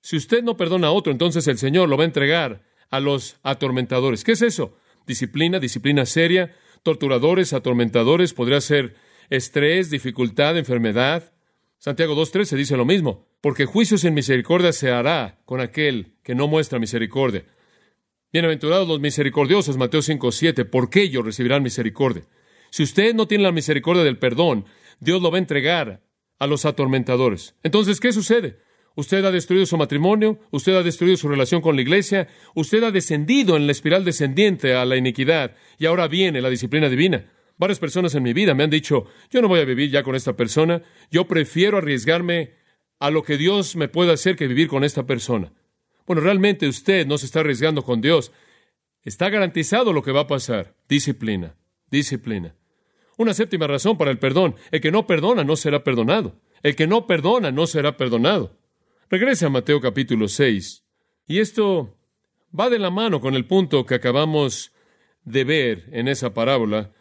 Si 0.02 0.16
usted 0.16 0.44
no 0.44 0.58
perdona 0.58 0.88
a 0.88 0.92
otro, 0.92 1.12
entonces 1.12 1.48
el 1.48 1.58
Señor 1.58 1.90
lo 1.90 1.98
va 1.98 2.04
a 2.04 2.08
entregar 2.08 2.64
a 2.92 3.00
los 3.00 3.38
atormentadores. 3.42 4.24
¿Qué 4.24 4.34
es 4.34 4.42
eso? 4.42 4.78
Disciplina, 5.08 5.60
disciplina 5.60 6.06
seria, 6.06 6.56
torturadores, 6.84 7.54
atormentadores, 7.54 8.34
podría 8.34 8.62
ser 8.62 8.96
estrés, 9.30 9.90
dificultad, 9.90 10.58
enfermedad. 10.58 11.34
Santiago 11.80 12.16
2.13 12.16 12.58
dice 12.58 12.78
lo 12.78 12.86
mismo, 12.86 13.28
porque 13.42 13.66
juicio 13.66 13.98
sin 13.98 14.14
misericordia 14.14 14.72
se 14.72 14.92
hará 14.92 15.40
con 15.46 15.62
aquel 15.62 16.14
que 16.22 16.36
no 16.36 16.48
muestra 16.48 16.78
misericordia. 16.78 17.46
Bienaventurados 18.32 18.88
los 18.88 19.00
misericordiosos, 19.00 19.78
Mateo 19.78 20.02
5.7, 20.02 20.70
porque 20.70 21.02
ellos 21.02 21.26
recibirán 21.26 21.64
misericordia. 21.64 22.24
Si 22.70 22.84
usted 22.84 23.16
no 23.16 23.28
tiene 23.28 23.44
la 23.44 23.52
misericordia 23.52 24.04
del 24.04 24.20
perdón, 24.20 24.66
Dios 25.00 25.22
lo 25.22 25.32
va 25.32 25.38
a 25.38 25.40
entregar 25.40 26.04
a 26.40 26.48
los 26.48 26.66
atormentadores. 26.66 27.56
Entonces, 27.64 28.00
¿qué 28.00 28.14
sucede? 28.14 28.60
Usted 28.96 29.24
ha 29.24 29.32
destruido 29.32 29.66
su 29.66 29.78
matrimonio, 29.78 30.40
usted 30.52 30.76
ha 30.76 30.84
destruido 30.84 31.16
su 31.18 31.30
relación 31.30 31.62
con 31.62 31.76
la 31.76 31.82
iglesia, 31.82 32.28
usted 32.56 32.84
ha 32.84 32.92
descendido 32.92 33.56
en 33.56 33.66
la 33.66 33.72
espiral 33.72 34.04
descendiente 34.04 34.74
a 34.74 34.84
la 34.86 34.98
iniquidad 34.98 35.56
y 35.78 35.86
ahora 35.86 36.08
viene 36.08 36.42
la 36.42 36.50
disciplina 36.50 36.90
divina. 36.90 37.26
Varias 37.58 37.80
personas 37.80 38.16
en 38.16 38.24
mi 38.24 38.34
vida 38.34 38.54
me 38.54 38.64
han 38.64 38.70
dicho, 38.70 39.06
yo 39.30 39.42
no 39.42 39.48
voy 39.48 39.60
a 39.60 39.66
vivir 39.66 39.90
ya 39.90 40.04
con 40.04 40.16
esta 40.16 40.36
persona, 40.36 40.82
yo 41.10 41.28
prefiero 41.28 41.78
arriesgarme 41.78 42.54
a 43.00 43.10
lo 43.10 43.24
que 43.24 43.38
Dios 43.38 43.76
me 43.76 43.88
pueda 43.88 44.14
hacer 44.14 44.36
que 44.36 44.48
vivir 44.48 44.68
con 44.68 44.84
esta 44.84 45.06
persona. 45.06 45.54
Bueno, 46.06 46.22
realmente 46.22 46.68
usted 46.68 47.08
no 47.08 47.18
se 47.18 47.26
está 47.26 47.40
arriesgando 47.40 47.84
con 47.84 48.02
Dios. 48.02 48.32
Está 49.04 49.30
garantizado 49.30 49.94
lo 49.94 50.04
que 50.04 50.12
va 50.12 50.22
a 50.22 50.28
pasar. 50.28 50.76
Disciplina, 50.88 51.56
disciplina. 51.90 52.56
Una 53.18 53.34
séptima 53.34 53.68
razón 53.68 53.98
para 53.98 54.12
el 54.12 54.20
perdón. 54.20 54.56
El 54.72 54.82
que 54.82 54.92
no 54.92 55.08
perdona 55.08 55.44
no 55.44 55.56
será 55.56 55.84
perdonado. 55.84 56.40
El 56.64 56.76
que 56.76 56.88
no 56.88 57.08
perdona 57.08 57.52
no 57.52 57.66
será 57.68 57.98
perdonado. 57.98 58.60
Regrese 59.12 59.46
a 59.46 59.50
Mateo 59.50 59.82
capítulo 59.82 60.30
6. 60.30 60.86
Y 61.28 61.40
esto 61.40 61.98
va 62.58 62.70
de 62.70 62.80
la 62.80 62.92
mano 62.92 63.20
con 63.20 63.36
el 63.36 63.44
punto 63.44 63.86
que 63.86 63.96
acabamos 63.96 64.72
de 65.26 65.44
ver 65.44 65.90
en 65.92 66.08
esa 66.08 66.34
parábola, 66.34 66.94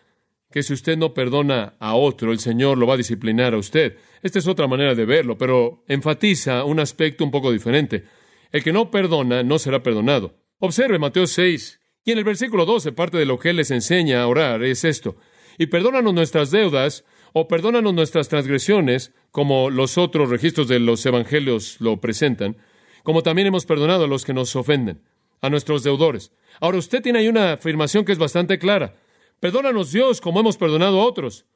que 0.50 0.64
si 0.64 0.72
usted 0.72 0.98
no 0.98 1.14
perdona 1.14 1.76
a 1.78 1.94
otro, 1.94 2.32
el 2.32 2.40
Señor 2.40 2.78
lo 2.78 2.88
va 2.88 2.94
a 2.94 2.96
disciplinar 2.96 3.54
a 3.54 3.58
usted. 3.58 3.96
Esta 4.22 4.40
es 4.40 4.48
otra 4.48 4.66
manera 4.66 4.96
de 4.96 5.04
verlo, 5.04 5.38
pero 5.38 5.84
enfatiza 5.86 6.64
un 6.64 6.80
aspecto 6.80 7.22
un 7.22 7.30
poco 7.30 7.52
diferente. 7.52 8.02
El 8.50 8.64
que 8.64 8.72
no 8.72 8.90
perdona 8.90 9.44
no 9.44 9.60
será 9.60 9.84
perdonado. 9.84 10.34
Observe 10.58 10.98
Mateo 10.98 11.28
6, 11.28 11.80
y 12.04 12.10
en 12.10 12.18
el 12.18 12.24
versículo 12.24 12.66
12, 12.66 12.90
parte 12.90 13.18
de 13.18 13.24
lo 13.24 13.38
que 13.38 13.50
Él 13.50 13.56
les 13.58 13.70
enseña 13.70 14.20
a 14.20 14.26
orar 14.26 14.64
es 14.64 14.82
esto. 14.82 15.16
Y 15.58 15.66
perdónanos 15.66 16.12
nuestras 16.12 16.50
deudas, 16.50 17.04
o 17.32 17.46
perdónanos 17.46 17.94
nuestras 17.94 18.28
transgresiones, 18.28 19.14
como 19.30 19.70
los 19.70 19.98
otros 19.98 20.28
registros 20.28 20.68
de 20.68 20.80
los 20.80 21.04
evangelios 21.06 21.80
lo 21.80 22.00
presentan, 22.00 22.56
como 23.02 23.22
también 23.22 23.48
hemos 23.48 23.66
perdonado 23.66 24.04
a 24.04 24.08
los 24.08 24.24
que 24.24 24.34
nos 24.34 24.54
ofenden, 24.56 25.02
a 25.40 25.50
nuestros 25.50 25.82
deudores. 25.82 26.32
Ahora 26.60 26.78
usted 26.78 27.02
tiene 27.02 27.20
ahí 27.20 27.28
una 27.28 27.54
afirmación 27.54 28.04
que 28.04 28.12
es 28.12 28.18
bastante 28.18 28.58
clara. 28.58 28.94
Perdónanos 29.38 29.92
Dios 29.92 30.20
como 30.20 30.40
hemos 30.40 30.56
perdonado 30.56 31.00
a 31.00 31.04
otros. 31.04 31.46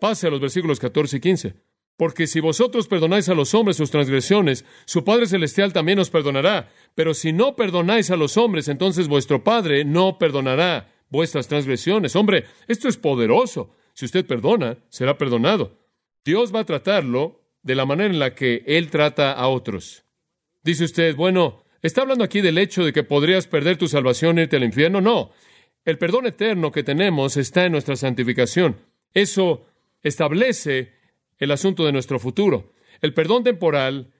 Pase 0.00 0.26
a 0.26 0.30
los 0.30 0.40
versículos 0.40 0.80
14 0.80 1.18
y 1.18 1.20
15. 1.20 1.54
Porque 1.96 2.26
si 2.26 2.40
vosotros 2.40 2.88
perdonáis 2.88 3.28
a 3.28 3.34
los 3.34 3.54
hombres 3.54 3.76
sus 3.76 3.90
transgresiones, 3.90 4.64
su 4.86 5.04
Padre 5.04 5.26
Celestial 5.26 5.72
también 5.72 6.00
os 6.00 6.10
perdonará. 6.10 6.70
Pero 6.94 7.14
si 7.14 7.32
no 7.32 7.54
perdonáis 7.54 8.10
a 8.10 8.16
los 8.16 8.36
hombres, 8.36 8.66
entonces 8.66 9.06
vuestro 9.06 9.44
Padre 9.44 9.84
no 9.84 10.18
perdonará 10.18 10.90
vuestras 11.10 11.46
transgresiones. 11.46 12.16
Hombre, 12.16 12.46
esto 12.66 12.88
es 12.88 12.96
poderoso. 12.96 13.70
Si 13.92 14.06
usted 14.06 14.26
perdona, 14.26 14.78
será 14.88 15.16
perdonado. 15.18 15.81
Dios 16.24 16.54
va 16.54 16.60
a 16.60 16.64
tratarlo 16.64 17.40
de 17.62 17.74
la 17.74 17.86
manera 17.86 18.12
en 18.12 18.18
la 18.18 18.34
que 18.34 18.64
Él 18.66 18.90
trata 18.90 19.32
a 19.32 19.48
otros. 19.48 20.04
Dice 20.62 20.84
usted, 20.84 21.16
bueno, 21.16 21.64
¿está 21.82 22.02
hablando 22.02 22.24
aquí 22.24 22.40
del 22.40 22.58
hecho 22.58 22.84
de 22.84 22.92
que 22.92 23.02
podrías 23.02 23.46
perder 23.46 23.76
tu 23.76 23.88
salvación 23.88 24.38
e 24.38 24.42
irte 24.42 24.56
al 24.56 24.64
infierno? 24.64 25.00
No. 25.00 25.32
El 25.84 25.98
perdón 25.98 26.26
eterno 26.26 26.70
que 26.70 26.84
tenemos 26.84 27.36
está 27.36 27.64
en 27.64 27.72
nuestra 27.72 27.96
santificación. 27.96 28.76
Eso 29.14 29.66
establece 30.02 30.92
el 31.38 31.50
asunto 31.50 31.84
de 31.84 31.92
nuestro 31.92 32.20
futuro. 32.20 32.72
El 33.00 33.14
perdón 33.14 33.42
temporal 33.42 34.12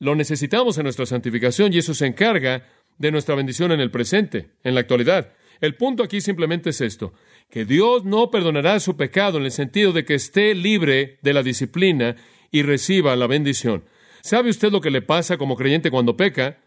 lo 0.00 0.16
necesitamos 0.16 0.78
en 0.78 0.84
nuestra 0.84 1.06
santificación 1.06 1.72
y 1.72 1.78
eso 1.78 1.94
se 1.94 2.06
encarga 2.06 2.66
de 2.98 3.12
nuestra 3.12 3.34
bendición 3.34 3.70
en 3.72 3.80
el 3.80 3.90
presente, 3.90 4.50
en 4.64 4.74
la 4.74 4.80
actualidad. 4.80 5.32
El 5.60 5.76
punto 5.76 6.02
aquí 6.02 6.20
simplemente 6.20 6.70
es 6.70 6.80
esto, 6.80 7.12
que 7.50 7.64
Dios 7.64 8.04
no 8.04 8.30
perdonará 8.30 8.80
su 8.80 8.96
pecado 8.96 9.38
en 9.38 9.44
el 9.44 9.50
sentido 9.50 9.92
de 9.92 10.04
que 10.04 10.14
esté 10.14 10.54
libre 10.54 11.18
de 11.22 11.32
la 11.32 11.42
disciplina 11.42 12.16
y 12.50 12.62
reciba 12.62 13.16
la 13.16 13.26
bendición. 13.26 13.84
¿Sabe 14.22 14.50
usted 14.50 14.72
lo 14.72 14.80
que 14.80 14.90
le 14.90 15.02
pasa 15.02 15.36
como 15.36 15.56
creyente 15.56 15.90
cuando 15.90 16.16
peca? 16.16 16.58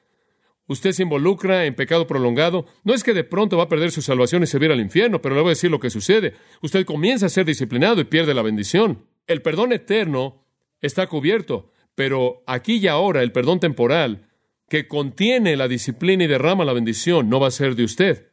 Usted 0.67 0.91
se 0.91 1.03
involucra 1.03 1.65
en 1.65 1.75
pecado 1.75 2.05
prolongado. 2.05 2.65
No 2.83 2.93
es 2.93 3.03
que 3.03 3.13
de 3.13 3.23
pronto 3.23 3.57
va 3.57 3.63
a 3.63 3.69
perder 3.69 3.91
su 3.91 4.01
salvación 4.01 4.43
y 4.43 4.47
se 4.47 4.59
viera 4.59 4.75
al 4.75 4.79
infierno, 4.79 5.21
pero 5.21 5.35
le 5.35 5.41
voy 5.41 5.49
a 5.49 5.57
decir 5.57 5.71
lo 5.71 5.79
que 5.79 5.89
sucede. 5.89 6.35
Usted 6.61 6.85
comienza 6.85 7.25
a 7.25 7.29
ser 7.29 7.45
disciplinado 7.45 7.99
y 7.99 8.05
pierde 8.05 8.33
la 8.33 8.43
bendición. 8.43 9.05
El 9.25 9.41
perdón 9.41 9.73
eterno 9.73 10.45
está 10.79 11.07
cubierto, 11.07 11.71
pero 11.95 12.43
aquí 12.45 12.77
y 12.77 12.87
ahora 12.87 13.23
el 13.23 13.31
perdón 13.31 13.59
temporal 13.59 14.29
que 14.69 14.87
contiene 14.87 15.57
la 15.57 15.67
disciplina 15.67 16.23
y 16.23 16.27
derrama 16.27 16.63
la 16.63 16.73
bendición 16.73 17.27
no 17.27 17.39
va 17.39 17.47
a 17.47 17.51
ser 17.51 17.75
de 17.75 17.83
usted. 17.83 18.28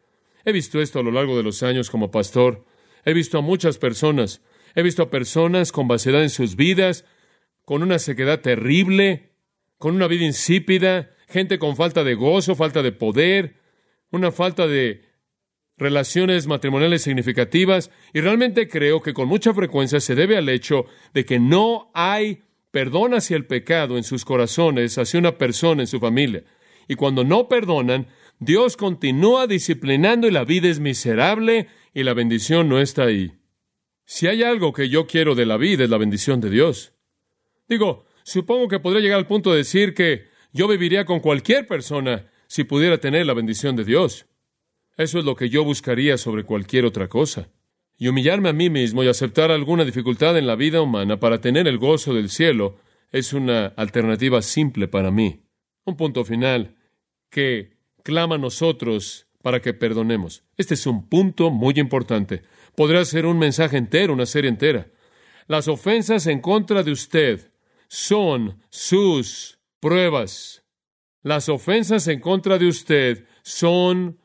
He 0.46 0.52
visto 0.52 0.80
esto 0.80 1.00
a 1.00 1.02
lo 1.02 1.10
largo 1.10 1.36
de 1.36 1.42
los 1.42 1.64
años 1.64 1.90
como 1.90 2.12
pastor. 2.12 2.64
He 3.04 3.12
visto 3.12 3.36
a 3.36 3.40
muchas 3.40 3.78
personas. 3.78 4.42
He 4.76 4.82
visto 4.82 5.02
a 5.02 5.10
personas 5.10 5.72
con 5.72 5.88
vaciedad 5.88 6.22
en 6.22 6.30
sus 6.30 6.54
vidas, 6.54 7.04
con 7.64 7.82
una 7.82 7.98
sequedad 7.98 8.40
terrible, 8.40 9.32
con 9.76 9.96
una 9.96 10.06
vida 10.06 10.24
insípida, 10.24 11.10
gente 11.26 11.58
con 11.58 11.74
falta 11.74 12.04
de 12.04 12.14
gozo, 12.14 12.54
falta 12.54 12.84
de 12.84 12.92
poder, 12.92 13.56
una 14.12 14.30
falta 14.30 14.68
de 14.68 15.02
relaciones 15.76 16.46
matrimoniales 16.46 17.02
significativas, 17.02 17.90
y 18.14 18.20
realmente 18.20 18.68
creo 18.68 19.02
que 19.02 19.14
con 19.14 19.26
mucha 19.26 19.52
frecuencia 19.52 19.98
se 19.98 20.14
debe 20.14 20.36
al 20.36 20.48
hecho 20.48 20.86
de 21.12 21.24
que 21.24 21.40
no 21.40 21.90
hay 21.92 22.44
perdón 22.70 23.14
hacia 23.14 23.36
el 23.36 23.46
pecado 23.46 23.96
en 23.96 24.04
sus 24.04 24.24
corazones, 24.24 24.96
hacia 24.96 25.18
una 25.18 25.38
persona 25.38 25.82
en 25.82 25.88
su 25.88 25.98
familia. 25.98 26.44
Y 26.86 26.94
cuando 26.94 27.24
no 27.24 27.48
perdonan, 27.48 28.06
Dios 28.38 28.76
continúa 28.76 29.46
disciplinando 29.46 30.26
y 30.26 30.30
la 30.30 30.44
vida 30.44 30.68
es 30.68 30.78
miserable 30.78 31.68
y 31.94 32.02
la 32.02 32.12
bendición 32.12 32.68
no 32.68 32.80
está 32.80 33.04
ahí. 33.04 33.32
Si 34.04 34.26
hay 34.26 34.42
algo 34.42 34.72
que 34.72 34.88
yo 34.88 35.06
quiero 35.06 35.34
de 35.34 35.46
la 35.46 35.56
vida 35.56 35.84
es 35.84 35.90
la 35.90 35.98
bendición 35.98 36.40
de 36.40 36.50
Dios. 36.50 36.92
Digo, 37.68 38.04
supongo 38.22 38.68
que 38.68 38.78
podría 38.78 39.00
llegar 39.00 39.18
al 39.18 39.26
punto 39.26 39.50
de 39.50 39.58
decir 39.58 39.94
que 39.94 40.26
yo 40.52 40.68
viviría 40.68 41.04
con 41.04 41.20
cualquier 41.20 41.66
persona 41.66 42.30
si 42.46 42.64
pudiera 42.64 42.98
tener 42.98 43.26
la 43.26 43.34
bendición 43.34 43.74
de 43.74 43.84
Dios. 43.84 44.26
Eso 44.96 45.18
es 45.18 45.24
lo 45.24 45.34
que 45.34 45.48
yo 45.48 45.64
buscaría 45.64 46.16
sobre 46.16 46.44
cualquier 46.44 46.84
otra 46.84 47.08
cosa. 47.08 47.48
Y 47.98 48.08
humillarme 48.08 48.50
a 48.50 48.52
mí 48.52 48.70
mismo 48.70 49.02
y 49.02 49.08
aceptar 49.08 49.50
alguna 49.50 49.84
dificultad 49.84 50.36
en 50.38 50.46
la 50.46 50.56
vida 50.56 50.82
humana 50.82 51.18
para 51.18 51.40
tener 51.40 51.66
el 51.66 51.78
gozo 51.78 52.14
del 52.14 52.28
cielo 52.28 52.78
es 53.12 53.32
una 53.32 53.66
alternativa 53.66 54.42
simple 54.42 54.88
para 54.88 55.10
mí. 55.10 55.40
Un 55.84 55.96
punto 55.96 56.24
final 56.24 56.76
que 57.30 57.75
clama 58.06 58.36
a 58.36 58.38
nosotros 58.38 59.26
para 59.42 59.60
que 59.60 59.74
perdonemos. 59.74 60.44
Este 60.56 60.74
es 60.74 60.86
un 60.86 61.08
punto 61.08 61.50
muy 61.50 61.74
importante. 61.76 62.44
Podría 62.76 63.04
ser 63.04 63.26
un 63.26 63.36
mensaje 63.36 63.76
entero, 63.76 64.12
una 64.12 64.26
serie 64.26 64.48
entera. 64.48 64.86
Las 65.48 65.66
ofensas 65.66 66.28
en 66.28 66.40
contra 66.40 66.84
de 66.84 66.92
usted 66.92 67.50
son 67.88 68.62
sus 68.70 69.58
pruebas. 69.80 70.62
Las 71.22 71.48
ofensas 71.48 72.06
en 72.06 72.20
contra 72.20 72.58
de 72.58 72.68
usted 72.68 73.24
son 73.42 74.20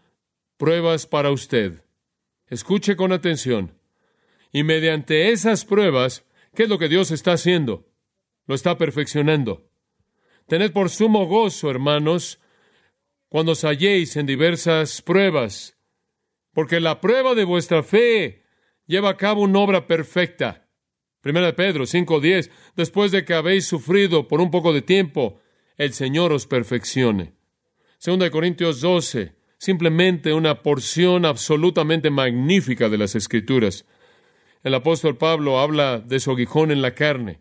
pruebas 0.57 1.07
para 1.07 1.31
usted. 1.31 1.83
Escuche 2.49 2.95
con 2.95 3.11
atención. 3.11 3.79
Y 4.51 4.63
mediante 4.63 5.31
esas 5.31 5.65
pruebas, 5.65 6.23
¿qué 6.53 6.63
es 6.63 6.69
lo 6.69 6.77
que 6.77 6.87
Dios 6.87 7.09
está 7.09 7.31
haciendo? 7.31 7.87
Lo 8.45 8.53
está 8.53 8.77
perfeccionando. 8.77 9.71
Tened 10.45 10.71
por 10.71 10.91
sumo 10.91 11.25
gozo, 11.25 11.71
hermanos, 11.71 12.39
cuando 13.31 13.53
os 13.53 13.63
halléis 13.63 14.17
en 14.17 14.25
diversas 14.25 15.01
pruebas, 15.01 15.77
porque 16.53 16.81
la 16.81 16.99
prueba 16.99 17.33
de 17.33 17.45
vuestra 17.45 17.81
fe 17.81 18.43
lleva 18.87 19.11
a 19.11 19.15
cabo 19.15 19.43
una 19.43 19.57
obra 19.59 19.87
perfecta. 19.87 20.67
Primera 21.21 21.45
de 21.45 21.53
Pedro 21.53 21.85
5:10, 21.85 22.51
después 22.75 23.13
de 23.13 23.23
que 23.23 23.33
habéis 23.33 23.65
sufrido 23.65 24.27
por 24.27 24.41
un 24.41 24.51
poco 24.51 24.73
de 24.73 24.81
tiempo, 24.81 25.39
el 25.77 25.93
Señor 25.93 26.33
os 26.33 26.45
perfeccione. 26.45 27.31
Segunda 27.99 28.25
de 28.25 28.31
Corintios 28.31 28.81
12, 28.81 29.33
simplemente 29.57 30.33
una 30.33 30.61
porción 30.61 31.23
absolutamente 31.23 32.09
magnífica 32.09 32.89
de 32.89 32.97
las 32.97 33.15
Escrituras. 33.15 33.85
El 34.61 34.73
apóstol 34.73 35.15
Pablo 35.17 35.61
habla 35.61 35.99
de 35.99 36.19
su 36.19 36.31
aguijón 36.31 36.69
en 36.69 36.81
la 36.81 36.95
carne, 36.95 37.39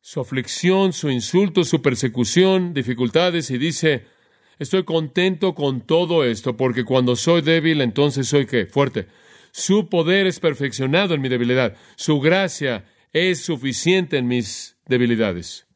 su 0.00 0.20
aflicción, 0.20 0.92
su 0.92 1.10
insulto, 1.10 1.64
su 1.64 1.82
persecución, 1.82 2.74
dificultades, 2.74 3.50
y 3.50 3.58
dice, 3.58 4.13
Estoy 4.58 4.84
contento 4.84 5.54
con 5.54 5.80
todo 5.80 6.24
esto, 6.24 6.56
porque 6.56 6.84
cuando 6.84 7.16
soy 7.16 7.42
débil, 7.42 7.80
entonces 7.80 8.28
soy 8.28 8.46
qué? 8.46 8.66
Fuerte. 8.66 9.06
Su 9.52 9.88
poder 9.88 10.26
es 10.26 10.40
perfeccionado 10.40 11.14
en 11.14 11.20
mi 11.20 11.28
debilidad. 11.28 11.76
Su 11.96 12.20
gracia 12.20 12.84
es 13.12 13.44
suficiente 13.44 14.18
en 14.18 14.26
mis 14.26 14.76
debilidades. 14.86 15.66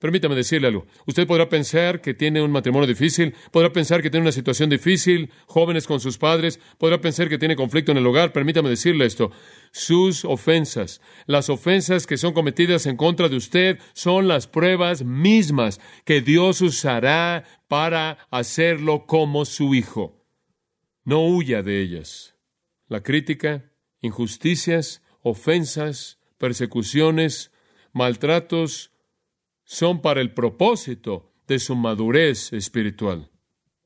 Permítame 0.00 0.34
decirle 0.34 0.68
algo. 0.68 0.86
Usted 1.06 1.26
podrá 1.26 1.50
pensar 1.50 2.00
que 2.00 2.14
tiene 2.14 2.40
un 2.40 2.50
matrimonio 2.50 2.86
difícil, 2.86 3.34
podrá 3.50 3.70
pensar 3.70 4.00
que 4.00 4.08
tiene 4.08 4.22
una 4.22 4.32
situación 4.32 4.70
difícil, 4.70 5.30
jóvenes 5.44 5.86
con 5.86 6.00
sus 6.00 6.16
padres, 6.16 6.58
podrá 6.78 7.02
pensar 7.02 7.28
que 7.28 7.36
tiene 7.36 7.54
conflicto 7.54 7.92
en 7.92 7.98
el 7.98 8.06
hogar. 8.06 8.32
Permítame 8.32 8.70
decirle 8.70 9.04
esto. 9.04 9.30
Sus 9.72 10.24
ofensas, 10.24 11.02
las 11.26 11.50
ofensas 11.50 12.06
que 12.06 12.16
son 12.16 12.32
cometidas 12.32 12.86
en 12.86 12.96
contra 12.96 13.28
de 13.28 13.36
usted, 13.36 13.78
son 13.92 14.26
las 14.26 14.46
pruebas 14.46 15.04
mismas 15.04 15.82
que 16.06 16.22
Dios 16.22 16.62
usará 16.62 17.44
para 17.68 18.26
hacerlo 18.30 19.04
como 19.04 19.44
su 19.44 19.74
hijo. 19.74 20.24
No 21.04 21.26
huya 21.26 21.62
de 21.62 21.82
ellas. 21.82 22.36
La 22.88 23.02
crítica, 23.02 23.70
injusticias, 24.00 25.02
ofensas, 25.20 26.18
persecuciones, 26.38 27.52
maltratos, 27.92 28.89
son 29.70 30.02
para 30.02 30.20
el 30.20 30.34
propósito 30.34 31.30
de 31.46 31.60
su 31.60 31.76
madurez 31.76 32.52
espiritual. 32.52 33.30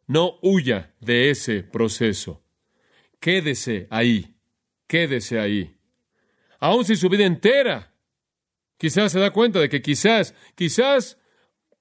No 0.06 0.38
huya 0.40 0.94
de 0.98 1.28
ese 1.28 1.62
proceso. 1.62 2.42
Quédese 3.20 3.86
ahí. 3.90 4.34
quédese 4.86 5.38
ahí. 5.38 5.76
Aun 6.58 6.86
si 6.86 6.96
su 6.96 7.10
vida 7.10 7.26
entera, 7.26 7.92
quizás 8.78 9.12
se 9.12 9.20
da 9.20 9.30
cuenta 9.30 9.60
de 9.60 9.68
que 9.68 9.82
quizás, 9.82 10.34
quizás 10.54 11.18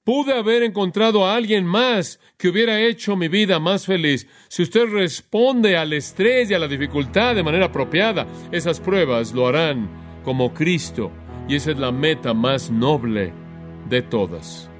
pude 0.04 0.34
haber 0.34 0.64
encontrado 0.64 1.26
a 1.26 1.34
alguien 1.34 1.64
más 1.64 2.20
que 2.36 2.48
hubiera 2.48 2.78
hecho 2.82 3.16
mi 3.16 3.28
vida 3.28 3.58
más 3.58 3.86
feliz. 3.86 4.26
Si 4.48 4.64
usted 4.64 4.84
responde 4.84 5.78
al 5.78 5.94
estrés 5.94 6.50
y 6.50 6.54
a 6.54 6.58
la 6.58 6.68
dificultad 6.68 7.34
de 7.34 7.42
manera 7.42 7.66
apropiada, 7.66 8.26
esas 8.52 8.80
pruebas 8.80 9.32
lo 9.32 9.46
harán 9.46 9.88
como 10.22 10.52
Cristo. 10.52 11.10
Y 11.48 11.56
esa 11.56 11.70
es 11.70 11.78
la 11.78 11.90
meta 11.90 12.34
más 12.34 12.70
noble 12.70 13.43
de 13.88 14.02
todas. 14.02 14.70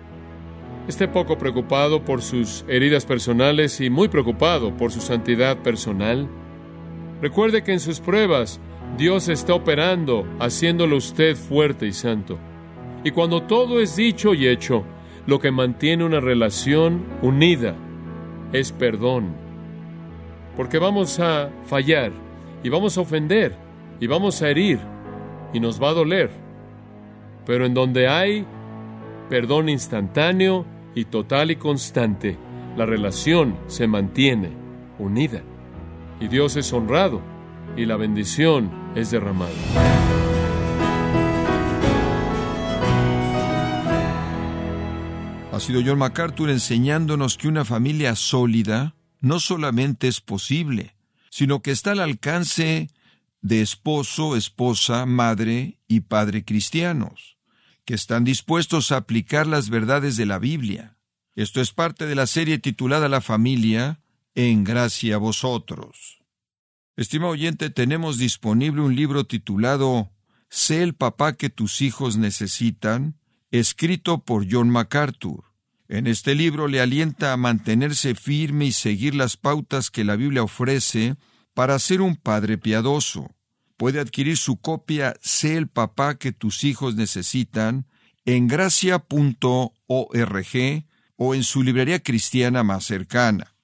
Esté 0.86 1.08
poco 1.08 1.38
preocupado 1.38 2.04
por 2.04 2.20
sus 2.20 2.64
heridas 2.68 3.06
personales 3.06 3.80
y 3.80 3.88
muy 3.88 4.08
preocupado 4.08 4.76
por 4.76 4.92
su 4.92 5.00
santidad 5.00 5.56
personal. 5.58 6.28
Recuerde 7.22 7.62
que 7.62 7.72
en 7.72 7.80
sus 7.80 8.00
pruebas 8.00 8.60
Dios 8.98 9.28
está 9.28 9.54
operando, 9.54 10.26
haciéndolo 10.38 10.96
usted 10.96 11.36
fuerte 11.36 11.86
y 11.86 11.92
santo. 11.92 12.38
Y 13.02 13.12
cuando 13.12 13.42
todo 13.42 13.80
es 13.80 13.96
dicho 13.96 14.34
y 14.34 14.46
hecho, 14.46 14.84
lo 15.26 15.40
que 15.40 15.50
mantiene 15.50 16.04
una 16.04 16.20
relación 16.20 17.04
unida 17.22 17.74
es 18.52 18.70
perdón. 18.72 19.34
Porque 20.54 20.78
vamos 20.78 21.18
a 21.18 21.50
fallar 21.64 22.12
y 22.62 22.68
vamos 22.68 22.98
a 22.98 23.00
ofender 23.00 23.56
y 24.00 24.06
vamos 24.06 24.42
a 24.42 24.50
herir 24.50 24.80
y 25.52 25.60
nos 25.60 25.82
va 25.82 25.90
a 25.90 25.94
doler. 25.94 26.30
Pero 27.46 27.66
en 27.66 27.74
donde 27.74 28.06
hay 28.06 28.46
perdón 29.28 29.68
instantáneo 29.68 30.66
y 30.94 31.06
total 31.06 31.50
y 31.50 31.56
constante, 31.56 32.38
la 32.76 32.86
relación 32.86 33.56
se 33.66 33.86
mantiene 33.86 34.50
unida. 34.98 35.42
Y 36.20 36.28
Dios 36.28 36.56
es 36.56 36.72
honrado 36.72 37.20
y 37.76 37.86
la 37.86 37.96
bendición 37.96 38.70
es 38.94 39.10
derramada. 39.10 39.52
Ha 45.52 45.60
sido 45.60 45.82
John 45.84 45.98
MacArthur 45.98 46.50
enseñándonos 46.50 47.36
que 47.38 47.46
una 47.46 47.64
familia 47.64 48.16
sólida 48.16 48.96
no 49.20 49.38
solamente 49.38 50.08
es 50.08 50.20
posible, 50.20 50.96
sino 51.30 51.62
que 51.62 51.70
está 51.70 51.92
al 51.92 52.00
alcance 52.00 52.90
de 53.40 53.60
esposo, 53.60 54.36
esposa, 54.36 55.06
madre 55.06 55.78
y 55.86 56.00
padre 56.00 56.44
cristianos, 56.44 57.33
que 57.84 57.94
están 57.94 58.24
dispuestos 58.24 58.92
a 58.92 58.98
aplicar 58.98 59.46
las 59.46 59.70
verdades 59.70 60.16
de 60.16 60.26
la 60.26 60.38
Biblia. 60.38 60.96
Esto 61.34 61.60
es 61.60 61.72
parte 61.72 62.06
de 62.06 62.14
la 62.14 62.26
serie 62.26 62.58
titulada 62.58 63.08
La 63.08 63.20
familia, 63.20 64.00
en 64.34 64.64
gracia 64.64 65.16
a 65.16 65.18
vosotros. 65.18 66.20
Estimado 66.96 67.32
oyente, 67.32 67.70
tenemos 67.70 68.18
disponible 68.18 68.80
un 68.82 68.94
libro 68.94 69.24
titulado 69.24 70.10
Sé 70.48 70.82
el 70.82 70.94
papá 70.94 71.32
que 71.32 71.50
tus 71.50 71.82
hijos 71.82 72.16
necesitan, 72.16 73.18
escrito 73.50 74.24
por 74.24 74.46
John 74.48 74.70
MacArthur. 74.70 75.44
En 75.88 76.06
este 76.06 76.34
libro 76.34 76.68
le 76.68 76.80
alienta 76.80 77.32
a 77.32 77.36
mantenerse 77.36 78.14
firme 78.14 78.66
y 78.66 78.72
seguir 78.72 79.14
las 79.14 79.36
pautas 79.36 79.90
que 79.90 80.04
la 80.04 80.16
Biblia 80.16 80.44
ofrece 80.44 81.16
para 81.54 81.78
ser 81.78 82.00
un 82.00 82.16
padre 82.16 82.56
piadoso. 82.56 83.34
Puede 83.84 84.00
adquirir 84.00 84.38
su 84.38 84.56
copia 84.56 85.14
Sé 85.20 85.58
el 85.58 85.68
papá 85.68 86.14
que 86.14 86.32
tus 86.32 86.64
hijos 86.64 86.94
necesitan 86.94 87.86
en 88.24 88.48
gracia.org 88.48 89.04
o 91.16 91.34
en 91.34 91.42
su 91.42 91.62
librería 91.62 92.02
cristiana 92.02 92.62
más 92.62 92.86
cercana. 92.86 93.54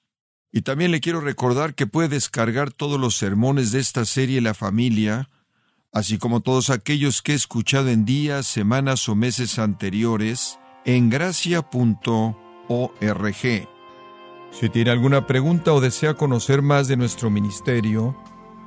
Y 0.51 0.61
también 0.61 0.91
le 0.91 0.99
quiero 0.99 1.21
recordar 1.21 1.73
que 1.73 1.87
puede 1.87 2.09
descargar 2.09 2.71
todos 2.71 2.99
los 2.99 3.15
sermones 3.15 3.71
de 3.71 3.79
esta 3.79 4.05
serie 4.05 4.41
La 4.41 4.53
familia, 4.53 5.27
así 5.91 6.19
como 6.19 6.41
todos 6.41 6.69
aquellos 6.69 7.23
que 7.23 7.31
he 7.31 7.35
escuchado 7.35 7.89
en 7.89 8.05
días, 8.05 8.45
semanas 8.45 9.09
o 9.09 9.15
meses 9.15 9.57
anteriores, 9.57 10.59
en 10.85 11.09
gracia.org. 11.09 11.65
Si 14.51 14.69
tiene 14.69 14.91
alguna 14.91 15.25
pregunta 15.25 15.73
o 15.73 15.81
desea 15.81 16.13
conocer 16.13 16.61
más 16.61 16.87
de 16.87 16.97
nuestro 16.97 17.31
ministerio, 17.31 18.15